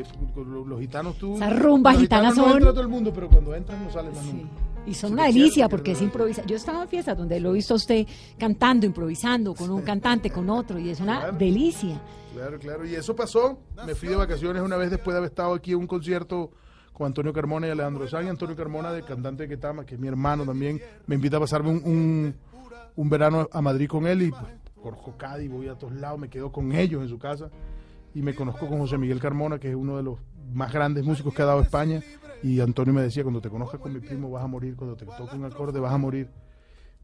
[0.65, 1.37] los, gitanos tú...
[1.37, 4.15] Esas rumbas gitanas gitanos no son- entra todo el mundo, pero cuando entras no sales
[4.15, 4.33] más Sí.
[4.33, 4.55] nunca.
[4.87, 6.47] Y son una delicia porque es improvisar.
[6.47, 8.07] Yo he estado en fiestas donde lo he visto a usted
[8.39, 11.37] cantando, improvisando, con un cantante, con otro, y es una Claro.
[11.39, 12.01] delicia.
[12.35, 12.87] Claro, claro.
[12.87, 13.59] Y eso pasó.
[13.85, 16.51] Me fui de vacaciones una vez después de haber estado aquí en un concierto
[16.93, 18.29] con Antonio Carmona y Alejandro Sanz.
[18.29, 21.71] Antonio Carmona, del cantante de Ketama, que es mi hermano también, me invita a pasarme
[21.71, 22.35] un, un,
[22.95, 24.23] un verano a Madrid con él.
[24.23, 24.43] Y pues,
[24.81, 27.51] conozco Cádiz, voy a todos lados, me quedo con ellos en su casa.
[28.15, 30.19] Y me conozco con José Miguel Carmona, que es uno de los
[30.53, 32.03] más grandes músicos que ha dado España.
[32.43, 35.07] Y Antonio me decía, cuando te conozcas con mi primo vas a morir, cuando te
[35.07, 36.29] toque un acorde vas a morir.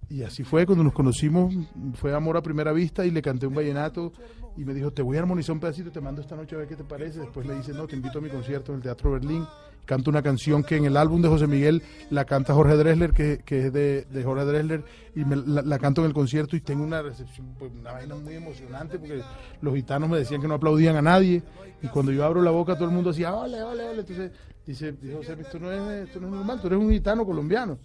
[0.09, 1.55] Y así fue, cuando nos conocimos,
[1.95, 4.13] fue amor a primera vista y le canté un vallenato
[4.57, 6.69] y me dijo, te voy a armonizar un pedacito, te mando esta noche a ver
[6.69, 7.21] qué te parece.
[7.21, 9.47] Después le dice, no, te invito a mi concierto en el Teatro Berlín.
[9.87, 13.43] Canto una canción que en el álbum de José Miguel la canta Jorge Dressler, que,
[13.45, 14.85] es de, de Jorge Dressler,
[15.17, 18.99] y la canto en el concierto y tengo una recepción, pues, una vaina muy emocionante
[18.99, 19.23] porque
[19.61, 21.43] los gitanos me decían que no aplaudían a nadie
[21.83, 24.01] y cuando yo abro la boca todo el mundo decía, ole, ole, ole.
[24.01, 24.31] Entonces
[24.67, 27.79] dice, dice José, esto no, es, esto no es normal, tú eres un gitano colombiano.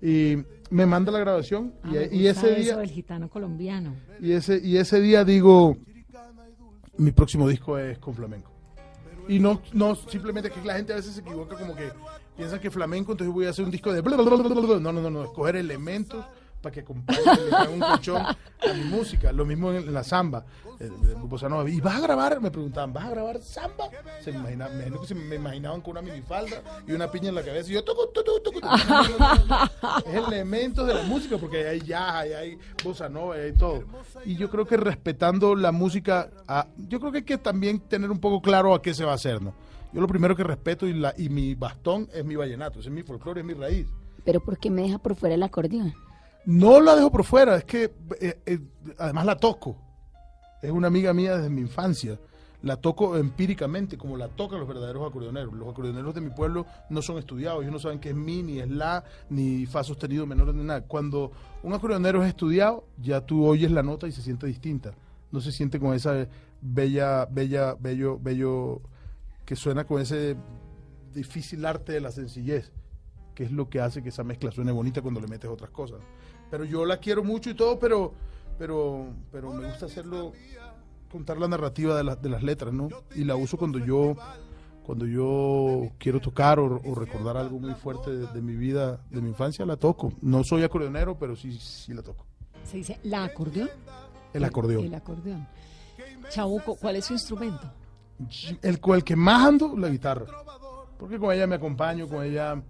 [0.00, 0.36] Y
[0.70, 2.76] me manda la grabación Ah, y, me y ese eso día...
[2.76, 3.94] del gitano colombiano.
[4.20, 5.76] Y ese, y ese día digo,
[6.96, 8.50] mi próximo disco es con flamenco.
[9.28, 11.90] Y no, no simplemente que la gente a veces se equivoca como que
[12.36, 14.00] piensan que flamenco, entonces voy a hacer un disco de...
[14.02, 16.24] No, no, no, no, escoger elementos
[16.60, 19.32] para que hagan un colchón a mi música.
[19.32, 20.44] Lo mismo en, la samba,
[20.78, 20.92] el.
[21.68, 22.40] ¿Y vas a grabar?
[22.40, 23.90] Me preguntaban, ¿vas a grabar samba?
[24.20, 27.70] Se me, me se me imaginaban con una minifalda y una piña en la cabeza
[27.70, 27.84] y yo...
[27.84, 29.24] tucu, tucu, tucu, tucu.
[30.06, 33.84] es elementos de la música, porque hay jazz, hay, hay bossa nova, hay todo.
[34.24, 38.10] Y yo creo que respetando la música, ah, yo creo que hay que también tener
[38.10, 39.54] un poco claro a qué se va a hacer, ¿no?
[39.92, 43.02] Yo lo primero que respeto y, la, y mi bastón es mi vallenato, es mi
[43.02, 43.86] folclore, es mi raíz.
[44.24, 45.94] Pero ¿por qué me deja por fuera el acordeón?
[46.48, 48.58] No la dejo por fuera, es que eh, eh,
[48.96, 49.76] además la toco.
[50.62, 52.18] Es una amiga mía desde mi infancia.
[52.62, 55.52] La toco empíricamente, como la tocan los verdaderos acordeoneros.
[55.52, 58.60] Los acordeoneros de mi pueblo no son estudiados, ellos no saben qué es mi, ni
[58.60, 60.80] es la, ni fa sostenido menor, ni nada.
[60.80, 61.32] Cuando
[61.62, 64.94] un acordeonero es estudiado, ya tú oyes la nota y se siente distinta.
[65.30, 66.26] No se siente con esa
[66.62, 68.80] bella, bella, bello, bello,
[69.44, 70.34] que suena con ese
[71.12, 72.72] difícil arte de la sencillez
[73.38, 76.00] que es lo que hace que esa mezcla suene bonita cuando le metes otras cosas.
[76.50, 78.12] Pero yo la quiero mucho y todo, pero
[78.58, 80.32] pero pero me gusta hacerlo
[81.10, 82.88] contar la narrativa de, las de las letras, ¿no?
[83.14, 84.16] Y la uso cuando yo
[84.82, 89.20] cuando yo quiero tocar o, o recordar algo muy fuerte de, de mi vida, de
[89.20, 90.12] mi infancia, la toco.
[90.22, 92.26] No soy acordeonero, pero sí sí la toco.
[92.64, 93.70] Se dice la acordeón.
[94.32, 94.84] El acordeón.
[94.84, 95.46] El acordeón.
[96.30, 97.70] Chabuco, ¿cuál es su instrumento?
[98.62, 100.26] el el que más ando, la guitarra.
[100.98, 102.60] Porque con ella me acompaño, con ella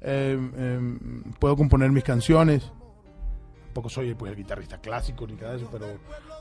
[0.00, 0.98] eh, eh,
[1.38, 2.70] puedo componer mis canciones.
[3.76, 5.86] Tampoco soy pues, el guitarrista clásico ni nada de eso, pero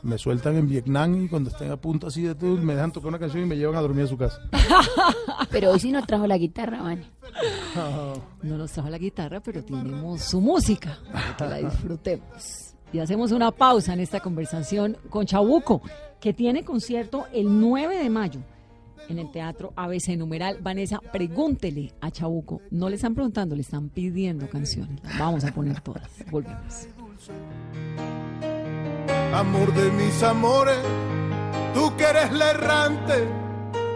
[0.03, 3.09] me sueltan en Vietnam y cuando estén a punto así de todo, me dejan tocar
[3.09, 4.39] una canción y me llevan a dormir a su casa.
[5.51, 7.03] Pero hoy sí nos trajo la guitarra, Vane.
[8.41, 12.73] No nos trajo la guitarra, pero tenemos su música para que la disfrutemos.
[12.93, 15.81] Y hacemos una pausa en esta conversación con Chabuco,
[16.21, 18.39] que tiene concierto el 9 de mayo
[19.09, 20.59] en el Teatro ABC Numeral.
[20.61, 22.61] Vanessa, pregúntele a Chabuco.
[22.71, 25.01] No le están preguntando, le están pidiendo canciones.
[25.19, 26.09] Vamos a poner todas.
[26.31, 26.87] Volvemos.
[29.33, 30.77] Amor de mis amores,
[31.73, 33.27] tú que eres la errante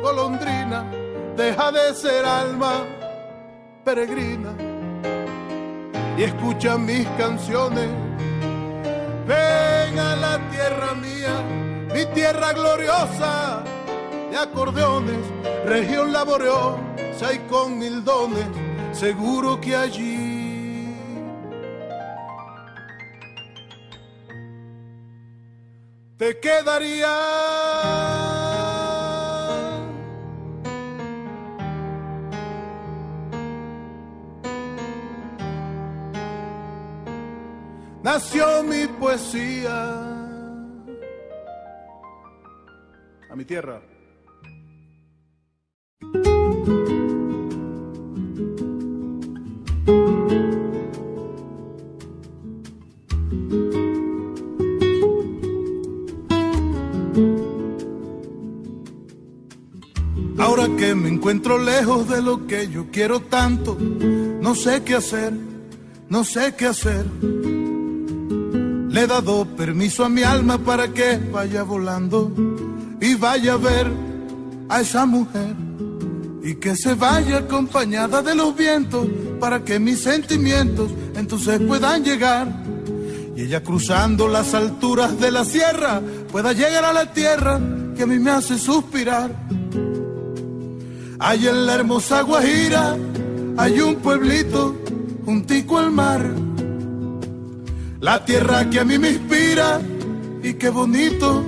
[0.02, 0.84] golondrina,
[1.38, 2.86] deja de ser alma
[3.84, 4.54] peregrina
[6.18, 7.88] y escucha mis canciones.
[9.28, 11.42] Ven a la tierra mía,
[11.94, 13.64] mi tierra gloriosa
[14.32, 15.20] de acordeones,
[15.66, 18.46] región laboriosa y con mil dones,
[18.92, 20.29] seguro que allí
[26.20, 27.16] te quedaría.
[38.04, 39.78] Nació mi poesía.
[43.32, 43.82] A mi tierra.
[61.30, 65.32] Encuentro lejos de lo que yo quiero tanto, no sé qué hacer,
[66.10, 67.06] no sé qué hacer.
[68.90, 72.34] Le he dado permiso a mi alma para que vaya volando
[73.00, 73.92] y vaya a ver
[74.70, 75.56] a esa mujer
[76.42, 79.06] y que se vaya acompañada de los vientos
[79.40, 82.52] para que mis sentimientos entonces puedan llegar
[83.36, 87.62] y ella cruzando las alturas de la sierra pueda llegar a la tierra
[87.96, 89.59] que a mí me hace suspirar.
[91.22, 92.96] Hay en la hermosa Guajira,
[93.58, 94.76] hay un pueblito
[95.26, 96.26] juntico al mar.
[98.00, 99.82] La tierra que a mí me inspira
[100.42, 101.44] y qué bonito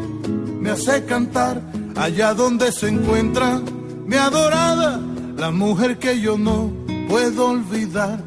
[0.59, 1.61] me hace cantar.
[1.95, 3.61] Allá donde se encuentra
[4.05, 4.99] mi adorada,
[5.37, 6.73] la mujer que yo no
[7.07, 8.21] puedo olvidar.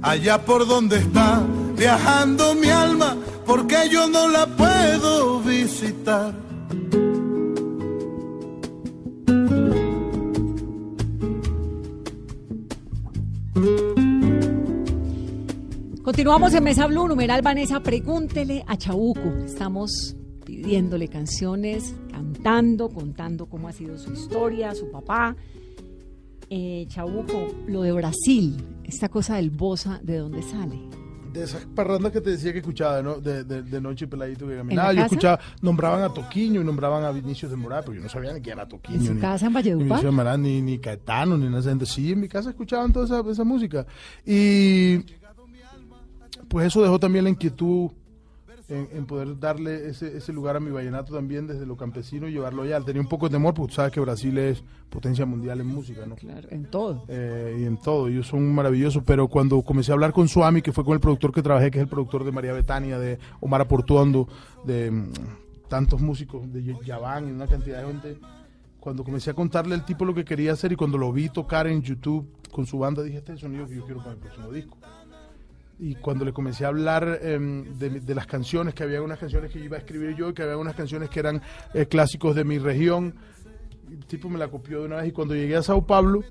[0.00, 1.42] Allá por donde está
[1.76, 6.45] viajando mi alma, porque yo no la puedo visitar.
[16.16, 19.34] Continuamos en Mesa Blue, numeral Vanessa, pregúntele a Chabuco.
[19.44, 25.36] Estamos pidiéndole canciones, cantando, contando cómo ha sido su historia, su papá.
[26.48, 30.78] Eh, Chabuco, lo de Brasil, esta cosa del bosa, ¿de dónde sale?
[31.34, 33.20] De esas parrandas que te decía que escuchaba ¿no?
[33.20, 34.94] de, de, de noche peladito que caminaba.
[34.94, 38.32] Yo escuchaba, nombraban a Toquiño y nombraban a Vinicius de Moral, pero yo no sabía
[38.32, 39.00] ni quién era Toquiño.
[39.00, 40.12] ¿En su ni, casa en ni Valledupar?
[40.12, 41.84] Moral, ni, ni Caetano, ni nada de.
[41.84, 43.86] Sí, en mi casa escuchaban toda esa, esa música.
[44.24, 45.04] Y
[46.56, 47.90] pues eso dejó también la inquietud
[48.70, 52.32] en, en poder darle ese, ese lugar a mi vallenato también desde lo campesino y
[52.32, 52.80] llevarlo allá.
[52.80, 56.06] Tenía un poco de temor porque tú sabes que Brasil es potencia mundial en música,
[56.06, 56.16] ¿no?
[56.16, 57.04] Claro, en todo.
[57.08, 60.72] Eh, y en todo, ellos son maravillosos, pero cuando comencé a hablar con Suami, que
[60.72, 63.60] fue con el productor que trabajé, que es el productor de María Betania, de Omar
[63.60, 64.26] Aportuondo,
[64.64, 65.12] de mm,
[65.68, 68.18] tantos músicos, de Yaván y una cantidad de gente,
[68.80, 71.66] cuando comencé a contarle al tipo lo que quería hacer y cuando lo vi tocar
[71.66, 74.20] en YouTube con su banda, dije, este es el sonido que yo quiero para el
[74.20, 74.78] próximo disco.
[75.78, 79.50] Y cuando le comencé a hablar em, de, de las canciones, que había unas canciones
[79.50, 81.42] que iba a escribir yo y que había unas canciones que eran
[81.74, 83.14] eh, clásicos de mi región,
[83.90, 86.22] el tipo me la copió de una vez y cuando llegué a Sao Paulo,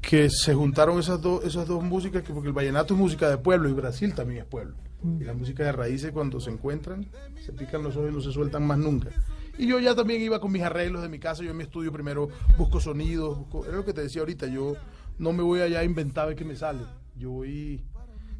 [0.00, 3.38] que se juntaron esas dos esas dos músicas, que porque el vallenato es música de
[3.38, 4.74] pueblo y Brasil también es pueblo.
[5.18, 7.08] Y la música de raíces cuando se encuentran,
[7.44, 9.10] se pican los ojos y no se sueltan más nunca.
[9.58, 11.92] Y yo ya también iba con mis arreglos de mi casa, yo en mi estudio
[11.92, 14.74] primero busco sonidos, busco, era lo que te decía ahorita, yo
[15.18, 16.82] no me voy allá a inventar a ver qué me sale.
[17.16, 17.82] Yo voy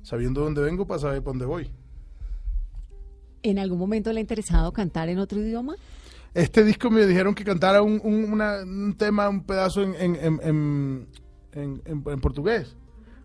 [0.03, 1.71] sabiendo dónde vengo para saber para dónde voy.
[3.43, 5.75] ¿En algún momento le ha interesado cantar en otro idioma?
[6.35, 10.17] Este disco me dijeron que cantara un, un, una- un tema, un pedazo en, en,
[10.17, 11.07] en,
[11.53, 12.77] en- portugués.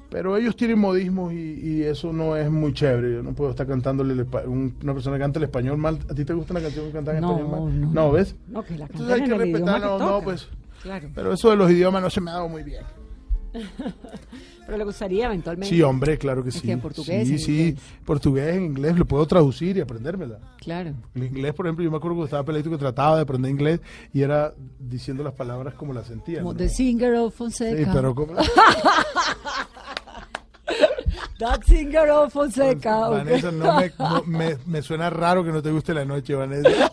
[0.10, 3.14] Pero ellos tienen modismos y, y eso no es muy chévere.
[3.16, 6.00] Yo no puedo estar cantándole el un- una persona que canta el español mal.
[6.10, 7.82] ¿A ti te gusta una canción que canta en No, español mal?
[7.82, 7.92] no.
[7.92, 8.36] No, ¿ves?
[8.48, 10.48] No, que la Entonces hay que respetar, que no, no, pues.
[10.82, 11.10] Claro.
[11.14, 12.84] Pero eso de los idiomas no se me ha dado muy bien.
[14.68, 15.74] Pero le gustaría eventualmente.
[15.74, 16.60] Sí, hombre, claro que sí.
[16.62, 17.84] que en portugués, sí, en sí, inglés.
[18.06, 20.40] portugués, en inglés, lo puedo traducir y aprendérmela.
[20.60, 20.94] Claro.
[21.16, 23.80] El inglés, por ejemplo, yo me acuerdo cuando estaba peladito que trataba de aprender inglés
[24.14, 26.40] y era diciendo las palabras como las sentía.
[26.42, 26.58] Como ¿no?
[26.58, 27.92] The Singer of Sí, Fonseca.
[27.94, 28.34] pero como...
[31.40, 33.08] That Singer of Fonseca.
[33.10, 36.70] Vanessa, no me, no- me, me suena raro que no te guste la noche, Vanessa.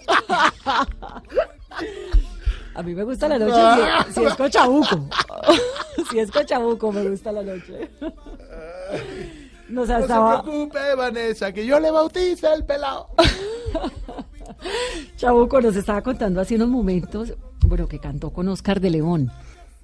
[2.74, 5.08] A mí me gusta la noche si, si es cochabuco.
[6.10, 7.90] si es cochabuco, me gusta la noche.
[9.68, 13.08] Nos No se estaba, preocupe, Vanessa, que yo le bautice el pelado.
[15.16, 17.34] Chabuco nos estaba contando hace unos momentos,
[17.66, 19.30] bueno, que cantó con Oscar de León.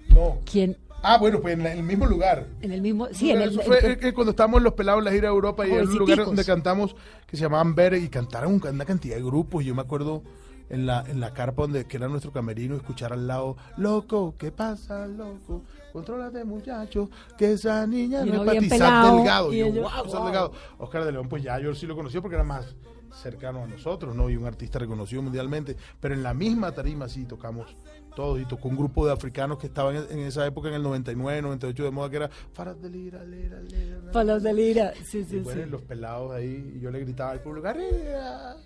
[0.09, 0.39] No.
[0.51, 0.77] ¿Quién?
[1.03, 2.47] Ah, bueno, pues en el mismo lugar.
[2.61, 4.99] En el mismo, sí, en el, Eso fue eh, que cuando estábamos en los pelados
[5.01, 6.95] en la gira de Europa y en un lugar donde cantamos
[7.27, 9.65] que se llamaban Ver y cantaron un- una cantidad de grupos.
[9.65, 10.23] Yo me acuerdo
[10.71, 14.51] en la, en la carpa donde que era nuestro camerino escuchar al lado, loco, ¿qué
[14.53, 15.63] pasa, loco?
[15.93, 19.53] Contrólate, muchacho, que esa niña no uno es para ti, Delgado.
[19.53, 20.25] y yo, ellos, wow, wow.
[20.25, 20.53] Delgado.
[20.79, 22.75] Oscar de León, pues ya yo sí lo conocía porque era más
[23.13, 24.31] cercano a nosotros, ¿no?
[24.31, 25.77] Y un artista reconocido mundialmente.
[25.99, 27.77] Pero en la misma tarima sí tocamos
[28.15, 31.43] todos y tocó un grupo de africanos que estaban en, esa época, en el 99,
[31.43, 34.13] 98 de moda, que era Faras de Lira, Lira, Lira.
[34.13, 34.93] Para los de Lira.
[35.05, 35.71] Sí, Y sí, bueno, sí.
[35.71, 38.57] los pelados ahí, y yo le gritaba al público, "Arriba".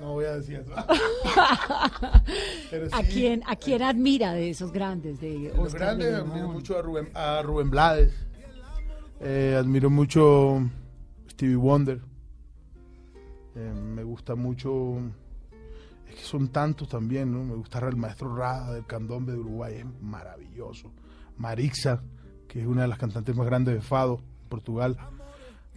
[0.00, 0.72] No voy a decir eso.
[2.70, 5.20] Pero ¿A quién, ¿A quién admira de esos grandes?
[5.20, 8.12] De los grandes, de admiro mucho a Rubén, a Rubén Blades.
[9.20, 10.60] Eh, admiro mucho
[11.30, 12.00] Stevie Wonder.
[13.54, 14.98] Eh, me gusta mucho.
[16.08, 17.42] Es que son tantos también, ¿no?
[17.42, 20.92] Me gusta el maestro Rada del Candombe de Uruguay, es maravilloso.
[21.38, 22.02] Marixa,
[22.48, 24.96] que es una de las cantantes más grandes de Fado, Portugal.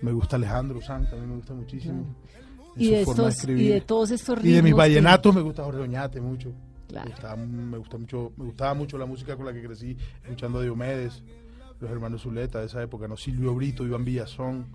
[0.02, 2.16] Me gusta Alejandro Sanz, también me gusta muchísimo.
[2.76, 4.46] Y de, y todos estos ritmos.
[4.52, 6.52] Y de mis que- vallenatos me gusta Jorge Oñate mucho.
[6.88, 7.06] Claro.
[7.08, 10.60] Me, gustaba, me, gusta mucho, me gustaba mucho la música con la que crecí, escuchando
[10.60, 11.22] a Diomedes,
[11.80, 13.16] los hermanos Zuleta de esa época, ¿no?
[13.16, 14.68] Silvio Brito, Iván Villazón.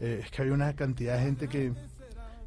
[0.00, 1.72] Eh, es que había una cantidad de gente que,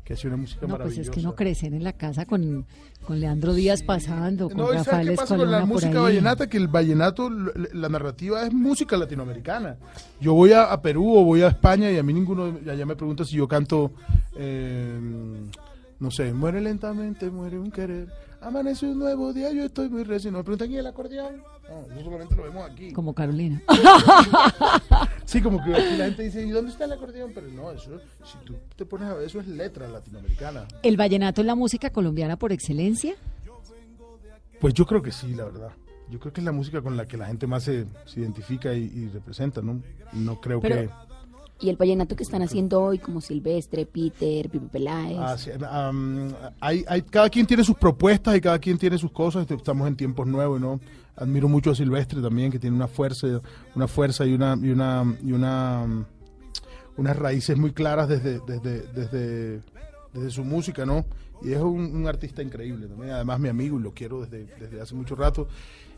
[0.08, 1.02] que hacía una música No, pues maravillosa.
[1.02, 2.66] es que no crecen en la casa con,
[3.06, 6.48] con Leandro Díaz pasando, con No, ¿y sabes Rafael qué pasa con la música vallenata?
[6.48, 9.76] Que el vallenato, la narrativa es música latinoamericana.
[10.22, 12.96] Yo voy a, a Perú o voy a España y a mí ninguno allá me
[12.96, 13.92] pregunta si yo canto,
[14.38, 14.98] eh,
[16.00, 18.08] no sé, muere lentamente, muere un querer,
[18.42, 20.34] amanece un nuevo día, yo estoy muy recién.
[20.34, 21.42] No me preguntan, ¿y el acordeón?
[21.70, 22.92] No, eso solamente lo vemos aquí.
[22.94, 23.62] Como Carolina.
[25.26, 27.32] Sí, como que aquí la gente dice, ¿y dónde está el acordeón?
[27.36, 30.66] Pero no, eso, si tú te pones a ver, eso es letra latinoamericana.
[30.84, 33.14] ¿El vallenato es la música colombiana por excelencia?
[34.62, 35.72] Pues yo creo que sí, la verdad.
[36.10, 38.74] Yo creo que es la música con la que la gente más se, se identifica
[38.74, 39.82] y, y representa, ¿no?
[40.14, 40.90] No creo Pero- que...
[41.60, 45.18] Y el vallenato que están haciendo hoy, como Silvestre, Peter, Pipe Peláez.
[45.20, 45.50] Ah, sí,
[46.60, 49.50] hay, hay, cada quien tiene sus propuestas y cada quien tiene sus cosas.
[49.50, 50.80] Estamos en tiempos nuevos, ¿no?
[51.16, 53.42] Admiro mucho a Silvestre también, que tiene una fuerza,
[53.76, 56.06] una fuerza y una y una y una
[56.98, 59.62] unas raíces muy claras desde, desde, desde,
[60.14, 61.06] desde su música, ¿no?
[61.42, 64.82] Y es un, un artista increíble también, además mi amigo y lo quiero desde, desde
[64.82, 65.48] hace mucho rato.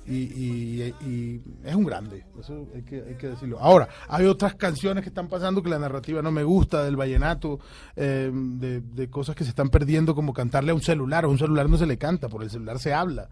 [0.10, 3.60] Y, y- y es un grande, eso hay que, hay que decirlo.
[3.60, 7.60] Ahora, hay otras canciones que están pasando que la narrativa no me gusta, del vallenato,
[7.96, 11.26] eh, de, de cosas que se están perdiendo, como cantarle a un celular.
[11.26, 13.30] A un celular no se le canta, por el celular se habla.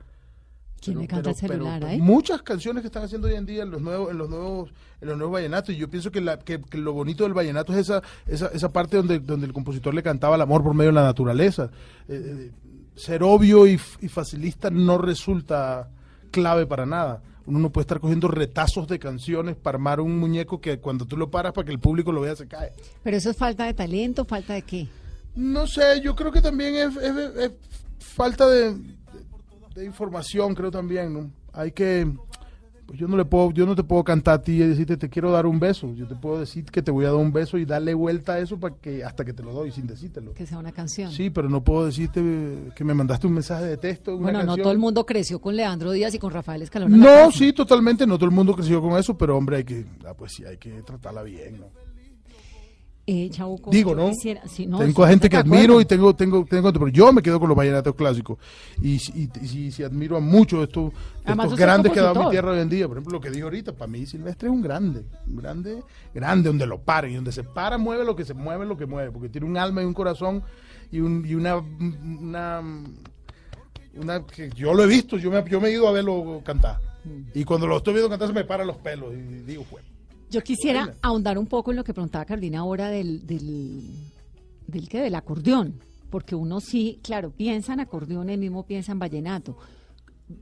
[0.80, 1.80] ¿Quién Pero- le canta pero- celular?
[1.84, 2.03] pero?
[2.03, 4.69] Muchas canciones que están haciendo hoy en día en los nuevos, en los nuevos,
[5.01, 5.73] en los nuevos vallenatos.
[5.73, 8.71] Y yo pienso que, la, que, que lo bonito del vallenato es esa, esa, esa
[8.71, 11.71] parte donde, donde el compositor le cantaba el amor por medio de la naturaleza.
[12.07, 12.51] Eh, eh,
[12.95, 15.89] ser obvio y facilista no resulta
[16.32, 17.21] clave para nada.
[17.45, 21.15] Uno no puede estar cogiendo retazos de canciones para armar un muñeco que cuando tú
[21.15, 22.73] lo paras para que el público lo vea se cae.
[23.03, 24.88] Pero eso es falta de talento, falta de qué.
[25.36, 27.51] No sé, yo creo que también es, es- es
[27.99, 28.95] falta de, de-
[29.75, 31.32] de información, creo también, ¿no?
[31.53, 32.11] Hay que,
[32.88, 35.09] pues yo no le puedo, yo no te puedo cantar a ti y decirte te
[35.09, 35.93] quiero dar un beso.
[35.93, 38.39] Yo te puedo decir que te voy a dar un beso y darle vuelta a
[38.39, 40.33] eso para que hasta que te lo doy sin decírtelo.
[40.33, 41.11] Que sea una canción.
[41.11, 44.15] Sí, pero no puedo decirte que me mandaste un mensaje de texto.
[44.15, 46.95] una bueno, no todo el mundo creció con Leandro Díaz y con Rafael Escalona.
[46.95, 50.13] No, sí, totalmente, no todo el mundo creció con eso, pero hombre, hay que, ah,
[50.13, 51.86] pues sí, hay que tratarla bien, ¿no?
[53.10, 54.10] Eh, Chabuco, Digo, ¿no?
[54.12, 57.22] quisiera- sí, no, tengo a gente que admiro y tengo, tengo, tengo, pero yo me
[57.22, 58.38] quedo con los vallenatos clásicos.
[58.82, 60.91] Y, si- y, y si admiro a muchos de estos,
[61.26, 62.86] de estos grandes que ha dado mi tierra hoy en día.
[62.86, 65.82] Por ejemplo, lo que dijo ahorita, para mí Silvestre es un grande, un grande,
[66.14, 68.86] grande, donde lo paren y donde se para, mueve lo que se mueve, lo que
[68.86, 70.43] mueve, porque tiene un alma y un corazón
[70.91, 72.62] y, un, y una, una,
[73.95, 76.80] una que yo lo he visto, yo me, yo me he ido a verlo cantar.
[77.05, 77.39] Mm.
[77.39, 79.84] Y cuando lo estoy viendo cantar se me paran los pelos y digo, pues.
[80.30, 83.82] Yo quisiera ahondar un poco en lo que preguntaba Cardina ahora del, del,
[84.67, 88.99] del que del acordeón, porque uno sí, claro, piensa en acordeón, el mismo piensa en
[88.99, 89.57] vallenato.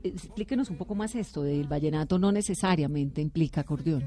[0.02, 4.04] Explíquenos un poco más esto del vallenato, no necesariamente implica acordeón.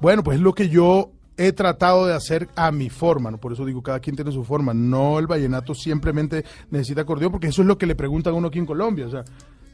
[0.00, 3.38] Bueno, pues es lo que yo he tratado de hacer a mi forma, ¿no?
[3.38, 4.74] Por eso digo, cada quien tiene su forma.
[4.74, 8.48] No el vallenato simplemente necesita acordeón, porque eso es lo que le preguntan a uno
[8.48, 9.06] aquí en Colombia.
[9.06, 9.24] O sea,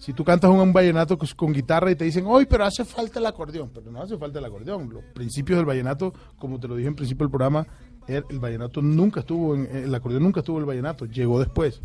[0.05, 3.19] si tú cantas un, un vallenato con, guitarra y te dicen, hoy, pero hace falta
[3.21, 3.71] el acordeón.
[3.73, 4.91] Pero no hace falta el acordeón.
[4.93, 7.67] Los principios del vallenato, como te lo dije en principio del programa,
[8.07, 11.81] el, el vallenato nunca estuvo, en, el acordeón nunca estuvo en el vallenato, llegó después.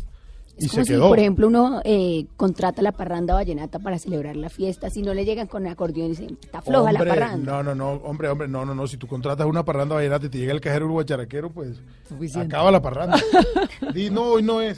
[0.58, 1.08] Y Es como se si, quedó.
[1.08, 4.90] por ejemplo, uno eh, contrata la parranda vallenata para celebrar la fiesta.
[4.90, 7.52] Si no le llegan con el acordeón y dicen, está floja Hombre, la parranda.
[7.52, 8.86] No, no, no, hombre, hombre, no, no, no.
[8.86, 12.54] Si tú contratas una parranda vallenata y te llega el cajero guacharaquero, pues Suficiente.
[12.54, 13.18] acaba la parranda.
[13.94, 14.76] Di, no, hoy no es.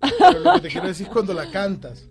[0.00, 2.06] Pero lo que te quiero decir es cuando la cantas.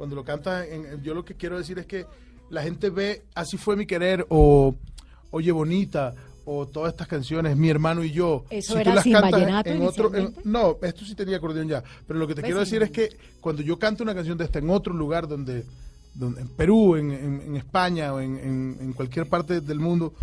[0.00, 2.06] Cuando lo cantas, en- yo lo que quiero decir es que
[2.48, 4.74] la gente ve Así fue mi querer o
[5.30, 6.14] Oye Bonita
[6.46, 8.46] o todas estas canciones, Mi hermano y yo.
[8.48, 10.40] ¿Eso era sin vallenato en otro, en- inicialmente?
[10.48, 11.84] no, esto sí tenía acordeón ya.
[12.06, 12.70] Pero lo que te Pues quiero sí.
[12.78, 15.66] decir es que cuando yo canto una canción de esta en otro lugar donde,
[16.14, 20.14] donde en Perú, en, en- en España o en cualquier parte del mundo,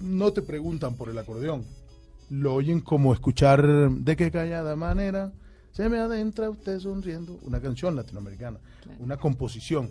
[0.00, 1.64] no te preguntan por el acordeón.
[2.28, 5.30] Lo oyen como escuchar de qué callada manera
[5.72, 7.38] se me adentra usted sonriendo.
[7.42, 8.58] Una canción latinoamericana,
[8.98, 9.90] una composición.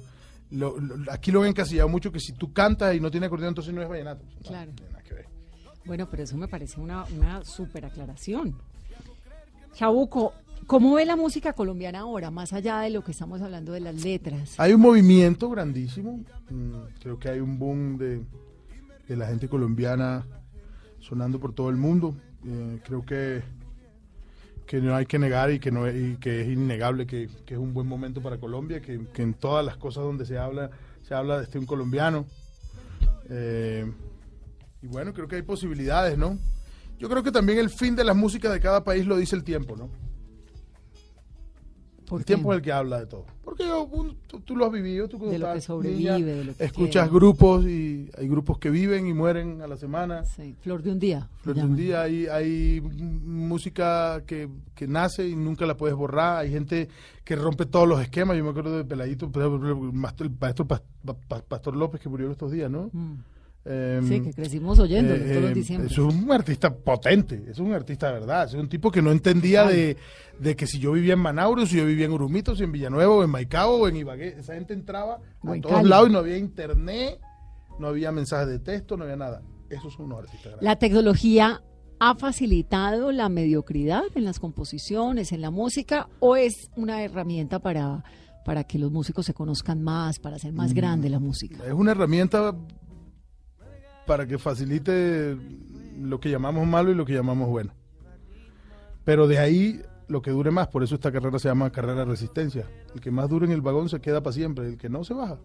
[0.51, 3.49] Lo- lo- aquí lo han encasillado mucho que si tú cantas y no tiene acordeón,
[3.49, 4.23] entonces no es vallenato.
[4.43, 4.71] Claro.
[4.71, 5.25] no tiene nada que ver.
[5.85, 8.55] Bueno, pero eso me parece una, una súper aclaración.
[9.73, 10.33] Chabuco,
[10.67, 14.03] ¿cómo ve la música colombiana ahora, más allá de lo que estamos hablando de las
[14.03, 14.55] letras?
[14.59, 16.19] Hay un movimiento grandísimo.
[16.49, 18.21] mm, Creo que hay un boom de,
[19.07, 20.25] de la gente colombiana
[20.99, 22.15] sonando por todo el mundo.
[22.45, 23.41] Eh, creo que,
[24.69, 27.59] que no hay que negar y que, no, y que es innegable que, que es
[27.59, 30.69] un buen momento para Colombia, que, que en todas las cosas donde se habla,
[31.01, 32.27] se habla de este un colombiano.
[33.31, 33.91] Eh,
[34.83, 36.37] y bueno, creo que hay posibilidades, ¿no?
[36.99, 39.43] Yo creo que también el fin de las músicas de cada país lo dice el
[39.43, 39.89] tiempo, ¿no?
[42.09, 42.33] ¿Por el qué?
[42.33, 43.25] tiempo es el que habla de todo.
[43.43, 43.89] Porque yo,
[44.27, 47.09] tú, tú lo has vivido, tú De lo que sobrevive, niña, de lo que escuchas
[47.11, 50.25] grupos y hay grupos que viven y mueren a la semana.
[50.25, 51.29] Sí, Flor de un día.
[51.41, 56.37] Flor de un día hay, hay música que, que nace y nunca la puedes borrar.
[56.39, 56.89] Hay gente
[57.23, 58.37] que rompe todos los esquemas.
[58.37, 62.89] Yo me acuerdo de Peladito, el maestro- el Pastor López que murió estos días, ¿no?
[62.91, 63.15] Mm.
[63.65, 65.87] Em, Sí, que crecimos oyéndolo eh, todos los eh, diciembre.
[65.91, 69.65] Es un artista potente, es un artista de verdad, es un tipo que no entendía
[69.65, 69.97] de,
[70.39, 73.13] de que si yo vivía en Manauro, si yo vivía en Urumito, si en Villanueva,
[73.13, 75.89] o en Maicao, o en Ibagué, esa gente entraba O a en todos Cali.
[75.89, 77.19] lados y no había internet,
[77.79, 79.41] no había mensajes de texto, no había nada.
[79.69, 80.63] Esos son unos artistas grandes.
[80.63, 81.61] La tecnología
[81.99, 88.03] ha facilitado la mediocridad en las composiciones, en la música, o es una herramienta para,
[88.45, 90.55] para que los músicos se conozcan más, para hacer Mm.
[90.55, 91.57] más grande la música.
[91.67, 92.55] Es una herramienta
[94.09, 95.37] para que facilite
[96.01, 97.73] lo que llamamos malo y lo que llamamos bueno.
[99.05, 102.05] Pero de ahí lo que dure más, por eso esta carrera se llama carrera de
[102.05, 102.65] resistencia.
[102.95, 105.13] El que más dure en el vagón se queda para siempre, el que no se
[105.13, 105.37] baja.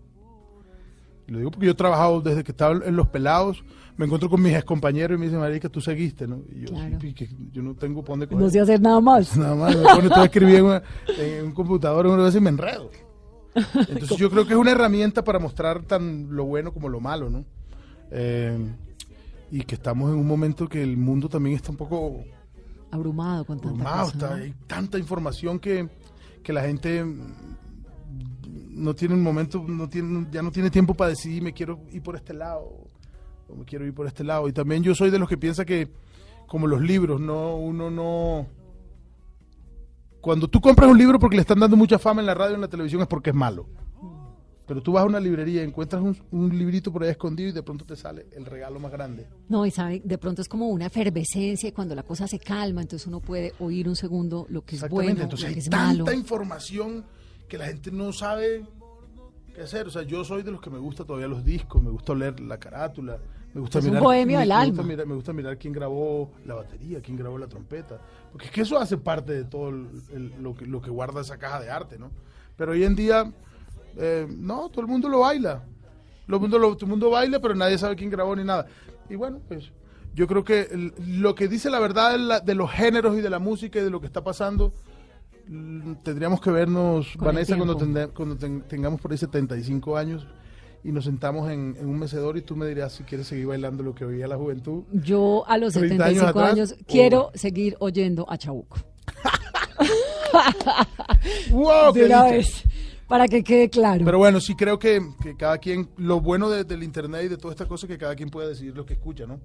[1.27, 3.62] Y lo digo porque yo he trabajado desde que estaba en Los Pelados,
[3.99, 6.41] me encuentro con mis compañeros y me dicen, Marica, tú seguiste, ¿no?
[6.51, 6.99] Y yo, Claro.
[7.03, 8.51] "Sí, que yo no tengo por dónde No coger".
[8.51, 9.37] sé hacer nada más.
[9.37, 10.83] Nada más, me pone todo a escribir en, una-
[11.19, 12.91] en un computador una vez y me enredo.
[13.89, 17.29] Entonces yo creo que es una herramienta para mostrar tan lo bueno como lo malo,
[17.29, 17.45] ¿no?
[18.11, 18.59] Eh,
[19.50, 22.22] y que estamos en un momento que el mundo también está un poco
[22.90, 24.42] Abrumado con tanta abrumado, cosa, está- ¿no?
[24.42, 25.88] hay tanta información que,
[26.42, 27.05] que la gente
[28.70, 32.02] no tiene un momento, no tiene, ya no tiene tiempo para decidir me quiero ir
[32.02, 32.64] por este lado
[33.48, 34.48] o me quiero ir por este lado.
[34.48, 35.88] Y también yo soy de los que piensa que,
[36.46, 38.46] como los libros, no, uno no.
[40.20, 42.61] Cuando tú compras un libro porque le están dando mucha fama en la radio en
[42.62, 43.66] la televisión es porque es malo.
[44.67, 47.53] Pero tú vas a una librería y encuentras un, un librito por ahí escondido y
[47.53, 49.27] de pronto te sale el regalo más grande.
[49.49, 52.81] No, y sabe, de pronto es como una efervescencia y cuando la cosa se calma,
[52.81, 56.15] entonces uno puede oír un segundo lo que es Exactamente, bueno, entonces lo hay tanta
[56.15, 57.05] información
[57.49, 58.65] que la gente no sabe
[59.55, 59.87] qué hacer.
[59.87, 62.41] O sea, yo soy de los que me gusta todavía los discos, me gusta leer
[62.41, 63.19] la carátula,
[63.53, 64.03] me gusta Es un mirar.
[64.03, 64.67] bohemio me, del me alma.
[64.69, 68.01] Gusta mirar, me gusta mirar quién grabó la batería, quién grabó la trompeta.
[68.33, 71.21] Porque es que eso hace parte de todo el- el- lo, que, lo que guarda
[71.21, 72.11] esa caja de arte, ¿no?
[72.57, 73.31] Pero hoy en día,
[73.97, 75.62] eh, no, todo el mundo lo baila.
[76.26, 78.66] Todo el mundo, lo, todo el mundo baila, pero nadie sabe quién grabó ni nada.
[79.11, 79.70] Y bueno, pues
[80.14, 83.20] yo creo que el- lo que dice la verdad de, la- de los géneros y
[83.20, 84.72] de la música y de lo que está pasando,
[86.03, 90.26] tendríamos que vernos, Con Vanessa, cuando, tende- cuando ten- tengamos por ahí 75 años
[90.82, 93.82] y nos sentamos en, en un mecedor y tú me dirás si quieres seguir bailando
[93.82, 94.84] lo que oía la juventud.
[94.92, 98.78] Yo a los 30 años 75 años, atrás, o- quiero seguir oyendo a Chabuco.
[101.51, 101.92] ¡Wow!
[101.92, 102.64] de qué una vez,
[103.09, 104.05] para que quede claro.
[104.05, 107.36] Pero bueno, sí creo que, que cada quien, lo bueno de- del internet y de
[107.36, 109.40] toda esta cosa es que cada quien puede decidir lo que escucha, ¿no?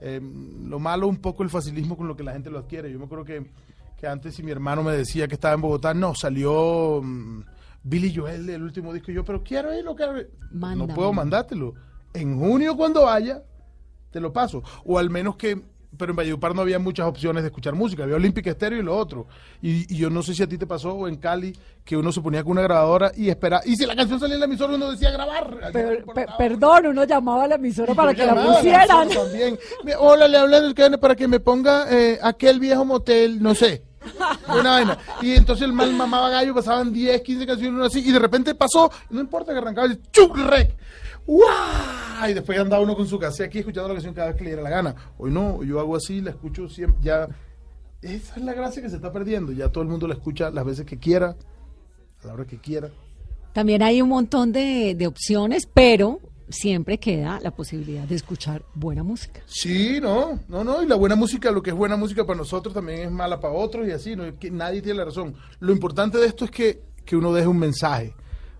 [0.00, 0.20] Eh,
[0.64, 2.90] lo malo un poco el facilismo con lo que la gente lo adquiere.
[2.92, 3.50] Yo me acuerdo que,
[3.96, 7.42] que antes si mi hermano me decía que estaba en Bogotá, no, salió mm,
[7.82, 10.30] Billy Joel, el último disco, y yo, pero quiero irlo, quiero ir".
[10.52, 11.74] No puedo mandártelo.
[12.14, 13.42] En junio cuando vaya,
[14.10, 14.62] te lo paso.
[14.84, 15.60] O al menos que,
[15.98, 18.96] pero en Valledupar no había muchas opciones de escuchar música, había Olímpica Estéreo y lo
[18.96, 19.26] otro.
[19.60, 22.12] Y, y yo no sé si a ti te pasó o en Cali, que uno
[22.12, 24.74] se ponía con una grabadora y esperaba, y si la canción salía en la emisora
[24.74, 25.56] uno decía grabar.
[25.72, 26.36] Pero, No pe- importaba.
[26.38, 29.08] perdón, uno llamaba a la emisora Y para que la pusieran.
[29.08, 29.58] también.
[29.98, 33.82] Hola, le hablan del para que me ponga eh, aquel viejo motel, no sé.
[34.48, 34.98] Una vaina.
[35.20, 38.54] Y entonces el mal mamaba gallo, pasaban 10, 15 canciones uno así, y de repente
[38.54, 39.98] pasó, no importa que arrancaba, y
[41.28, 42.30] ¡Guau!
[42.30, 44.50] Y después andaba uno con su casa aquí escuchando la canción cada vez que le
[44.50, 44.94] diera la gana.
[45.18, 47.28] Hoy no, yo hago así, la escucho siempre, ya.
[48.00, 49.52] Esa es la gracia que se está perdiendo.
[49.52, 51.36] Ya todo el mundo la escucha las veces que quiera,
[52.22, 52.88] a la hora que quiera.
[53.52, 56.18] También hay un montón de, de opciones, pero
[56.48, 59.42] siempre queda la posibilidad de escuchar buena música.
[59.44, 62.72] Sí, no, no, no, y la buena música, lo que es buena música para nosotros
[62.72, 65.34] también es mala para otros y así, no que nadie tiene la razón.
[65.60, 68.14] Lo importante de esto es que, que uno deje un mensaje,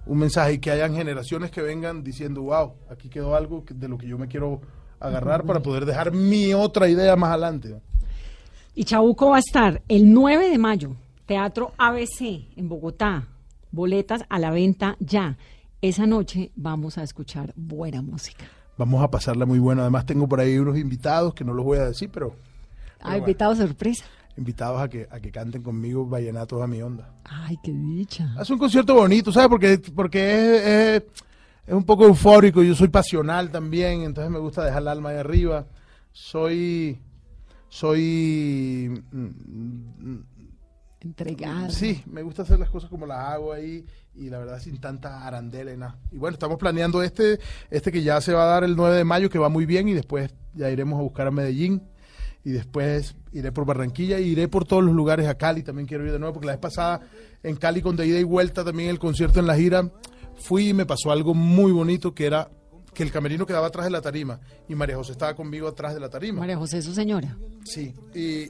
[0.08, 3.96] un mensaje y que hayan generaciones que vengan diciendo, wow, aquí quedó algo de lo
[3.98, 4.60] que yo me quiero
[5.00, 7.76] agarrar para poder dejar mi otra idea más adelante.
[8.74, 10.96] Y Chabuco va a estar el 9 de mayo,
[11.26, 13.28] Teatro ABC en Bogotá.
[13.70, 15.36] Boletas a la venta ya.
[15.82, 18.46] Esa noche vamos a escuchar buena música.
[18.78, 19.82] Vamos a pasarla muy buena.
[19.82, 22.34] Además tengo por ahí unos invitados que no los voy a decir, pero
[23.00, 23.18] Ah, bueno.
[23.18, 24.04] invitado sorpresa.
[24.38, 27.12] Invitados a que, a que canten conmigo vallenatos a mi onda.
[27.24, 28.32] Ay, qué dicha.
[28.38, 29.48] Hace un concierto bonito, ¿sabes?
[29.48, 31.02] Porque, porque es, es-
[31.66, 32.62] es un poco eufórico.
[32.62, 35.66] Yo soy pasional también, entonces me gusta dejar el alma ahí arriba.
[36.12, 36.98] Soy.
[37.68, 39.02] Soy.
[39.12, 40.16] mm,
[41.00, 41.70] Entregada.
[41.70, 43.84] Sí, me gusta hacer las cosas como las hago ahí
[44.16, 45.96] y la verdad sin tanta arandela y nada.
[46.10, 47.38] Y bueno, estamos planeando este,
[47.70, 49.88] este que ya se va a dar el 9 de mayo, que va muy bien
[49.88, 51.82] y después ya iremos a buscar a Medellín
[52.44, 56.04] y después iré por Barranquilla y iré por todos los lugares a Cali, también quiero
[56.06, 57.00] ir de nuevo porque la vez pasada
[57.42, 59.90] en Cali con de ida y vuelta también el concierto en la gira,
[60.36, 62.50] fui y me pasó algo muy bonito que era
[62.94, 66.00] que el camerino quedaba atrás de la tarima y María José estaba conmigo atrás de
[66.00, 66.40] la tarima.
[66.40, 67.36] María José, su señora.
[67.64, 68.46] Sí, y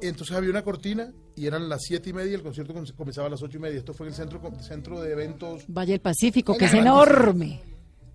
[0.00, 3.26] entonces había una cortina y eran las siete y media y el concierto com- comenzaba
[3.28, 3.78] a las ocho y media.
[3.78, 5.64] Esto fue en el centro, centro de eventos.
[5.68, 7.60] Valle del Pacífico, que es enorme.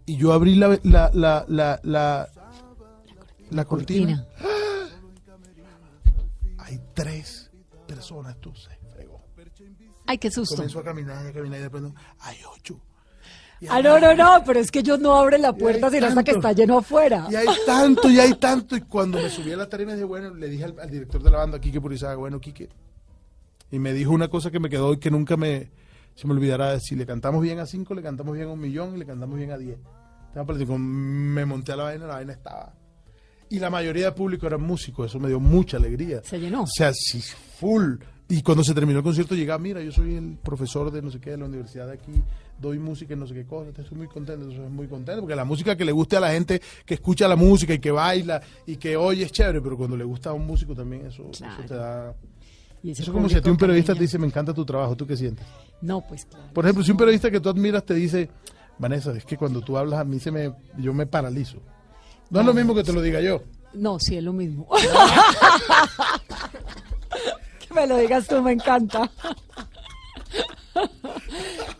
[0.05, 2.29] Y yo abrí la, la, la, la, la,
[3.51, 4.25] la cortina.
[6.93, 7.51] Tres
[7.87, 9.21] personas, tú se fregó.
[10.05, 10.55] Ay, qué susto.
[10.55, 12.79] Comenzó a caminar y a caminar y de pronto hay ocho.
[13.69, 16.31] Ah, no, no, no, pero es que ellos no abren la puerta sino hasta que
[16.31, 17.27] está lleno afuera.
[17.29, 18.75] Y hay tanto, y hay tanto.
[18.75, 21.31] Y cuando me subí a la tarima, dije, bueno, le dije al, al director de
[21.31, 22.69] la banda, Quique Purizaga, bueno, Quique.
[23.71, 25.71] Y me dijo una cosa que me quedó y que nunca me,
[26.15, 26.77] se me olvidará.
[26.79, 29.37] Si le cantamos bien a cinco, le cantamos bien a un millón y le cantamos
[29.37, 29.79] bien a diez.
[30.77, 32.73] Me monté a la vaina, la vaina estaba.
[33.49, 36.21] Y la mayoría del público eran músicos, eso me dio mucha alegría.
[36.23, 36.63] Se llenó.
[36.63, 37.95] O sea, sí, full.
[38.29, 41.19] Y cuando se terminó el concierto llegaba, mira, yo soy el profesor de no sé
[41.19, 42.23] qué de la universidad de aquí,
[42.59, 45.45] doy música y no sé qué cosa, estoy muy contento, estoy muy contento, porque la
[45.45, 48.77] música que le guste a la gente que escucha la música y que baila y
[48.77, 51.75] que oye es chévere, pero cuando le gusta a un músico también eso, eso te
[51.75, 52.15] da...
[52.81, 54.95] Y Eso es como si a ti un periodista te dice, me encanta tu trabajo,
[54.95, 55.45] ¿tú qué sientes?
[55.81, 56.45] No, pues claro.
[56.53, 58.29] Por ejemplo, si un periodista que tú admiras te dice,
[58.77, 61.59] Vanessa, es que cuando tú hablas a mí se me, yo me paralizo.
[62.29, 63.41] No es lo mismo que te lo diga yo.
[63.73, 64.67] No, sí, es lo mismo.
[67.67, 69.09] que me lo digas tú, me encanta.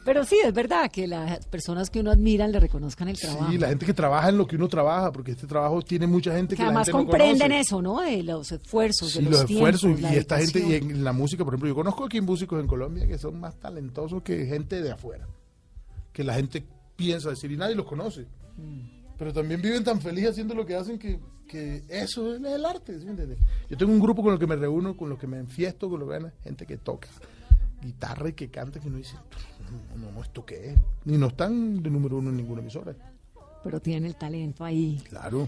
[0.06, 3.52] Pero sí, es verdad que las personas que uno admira le reconozcan el trabajo.
[3.52, 6.36] Sí, la gente que trabaja en lo que uno trabaja, porque este trabajo tiene mucha
[6.36, 8.02] gente que, que la además gente comprenden eso, ¿no?
[8.02, 11.46] De los esfuerzos, Sí, de los, los, esfuerzos y esta gente y en la música,
[11.46, 14.92] por ejemplo, yo conozco aquí músicos en Colombia que son más talentosos que gente de
[14.92, 15.26] afuera,
[16.12, 16.64] que la gente
[16.96, 18.26] piensa decir y nadie los conoce,
[18.56, 19.03] Mm.
[19.24, 21.18] Pero también viven tan felices haciendo lo que hacen que,
[21.48, 23.40] que eso es el arte, ¿sí me entiendes?
[23.70, 26.02] Yo tengo un grupo con el que me reúno, con los que me enfiesto, con
[26.02, 27.08] los que gente que toca
[27.82, 29.16] guitarra y que canta que uno dice,
[29.96, 30.80] no, no, ¿esto qué es?
[31.06, 32.94] Ni no están de número uno en ninguna emisora.
[33.64, 35.02] Pero tienen el talento ahí.
[35.08, 35.48] Claro.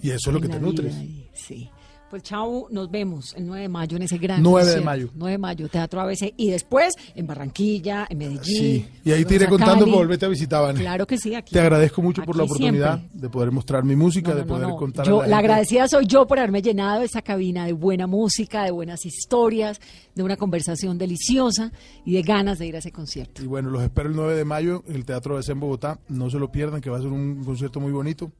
[0.00, 0.94] Y eso es lo que te nutres.
[0.94, 1.68] ahí, Sí.
[2.08, 5.10] Pues chao, nos vemos el 9 de mayo en ese gran 9 de mayo.
[5.12, 6.32] 9 de mayo, Teatro ABC.
[6.36, 8.42] Y después en Barranquilla, en Medellín.
[8.44, 10.72] Sí, y ahí te iré contando por volverte a visitar.
[10.76, 11.52] Claro que sí, aquí.
[11.52, 13.20] Te agradezco mucho por la oportunidad siempre.
[13.20, 14.76] de poder mostrar mi música, No, de no, poder no.
[14.76, 18.70] contar Yo, la, agradecida soy yo por haberme llenado esa cabina de buena música, de
[18.70, 19.80] buenas historias,
[20.14, 21.72] de una conversación deliciosa
[22.04, 23.42] y de ganas de ir a ese concierto.
[23.42, 25.98] Y bueno, los espero el 9 de mayo en el Teatro ABC en Bogotá.
[26.08, 28.30] No se lo pierdan, que va a ser un concierto muy bonito.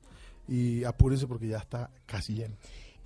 [0.48, 2.54] Y apúrense porque ya está casi lleno.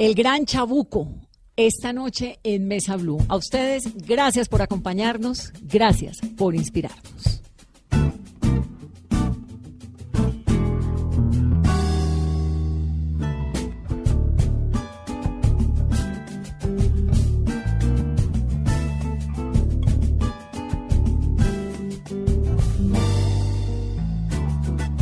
[0.01, 1.13] El Gran Chabuco,
[1.57, 3.23] esta noche en Mesa Blue.
[3.29, 7.43] A ustedes, gracias por acompañarnos, gracias por inspirarnos.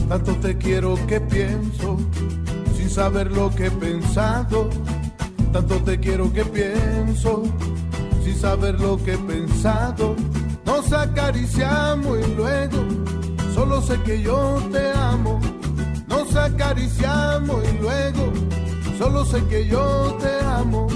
[0.09, 1.99] Tanto te quiero que pienso,
[2.89, 4.70] sin saber lo que he pensado.
[5.53, 7.43] Tanto te quiero que pienso,
[8.24, 10.16] sin saber lo que he pensado.
[10.64, 12.78] Nos acariciamos y luego,
[13.55, 15.39] solo sé que yo te amo.
[16.09, 18.32] Nos acariciamos y luego,
[18.97, 20.86] solo sé que yo te amo.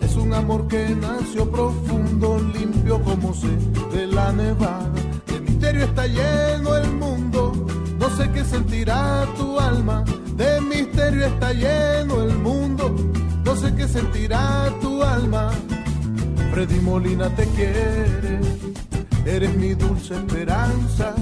[0.00, 3.56] Es un amor que nació profundo, limpio como sé
[3.92, 4.90] de la nevada.
[5.26, 7.52] De misterio está lleno el mundo,
[7.98, 10.04] no sé qué sentirá tu alma.
[10.94, 12.94] Misterio está lleno el mundo,
[13.44, 15.50] no sé qué sentirá tu alma.
[16.52, 18.38] Freddy Molina te quiere,
[19.26, 21.12] eres mi dulce esperanza.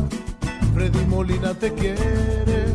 [0.75, 2.67] Freddy Molina te quiere,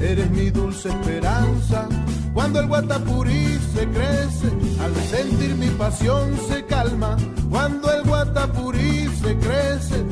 [0.00, 1.88] eres mi dulce esperanza.
[2.32, 4.48] Cuando el guatapurí se crece,
[4.80, 7.18] al sentir mi pasión se calma.
[7.50, 10.02] Cuando el guatapurí se crece,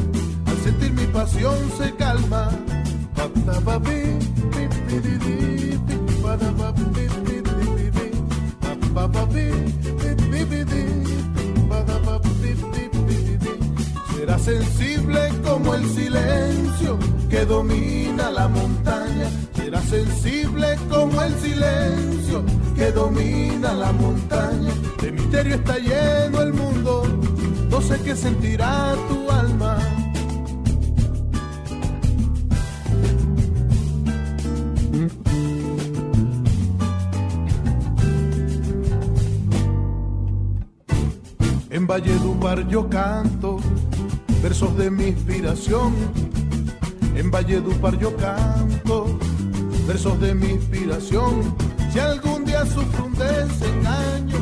[0.45, 2.51] al sentir mi pasión se calma.
[3.17, 4.19] Pa-ta-pa-pi,
[4.51, 5.52] pi, pi, pi,
[14.23, 16.97] Será sensible como el silencio
[17.29, 19.29] que domina la montaña.
[19.55, 22.45] Será sensible como el silencio
[22.77, 24.73] que domina la montaña.
[25.01, 27.03] De misterio está lleno el mundo,
[27.69, 29.32] no sé qué sentirá tu
[41.93, 43.59] Valledupar yo canto
[44.43, 45.93] versos de mi inspiración.
[47.15, 49.19] En Valledupar yo canto
[49.87, 51.55] versos de mi inspiración.
[51.93, 54.39] Si algún día sufro un desengaño,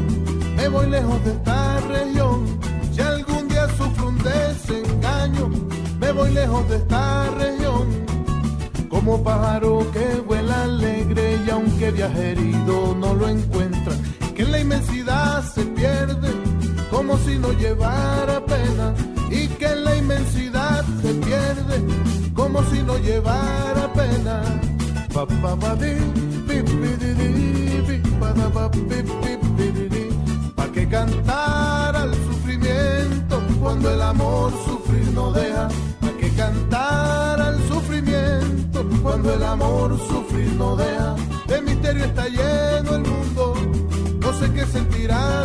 [0.55, 2.47] me voy lejos de esta región.
[2.93, 5.51] Si algún día sufro un desengaño,
[5.99, 7.89] me voy lejos de esta región.
[8.89, 13.93] Como pájaro que vuela alegre y aunque viaje herido no lo encuentra,
[14.37, 16.40] que en la inmensidad se pierde
[16.91, 18.95] como si no llevara pena
[19.31, 21.81] y que en la inmensidad se pierde
[22.35, 24.43] como si no llevara pena.
[25.15, 25.95] Pa, pa, pa, di,
[26.47, 30.09] pi, pi, di, di, pi, pa, pi, pi, pi, di.
[30.55, 35.69] Pa' que cantar al sufrimiento cuando el amor sufrir no deja.
[36.01, 41.15] Pa' que cantar al sufrimiento cuando el amor sufrir no deja.
[41.47, 43.55] De misterio está lleno el mundo,
[44.21, 45.45] no sé qué sentirá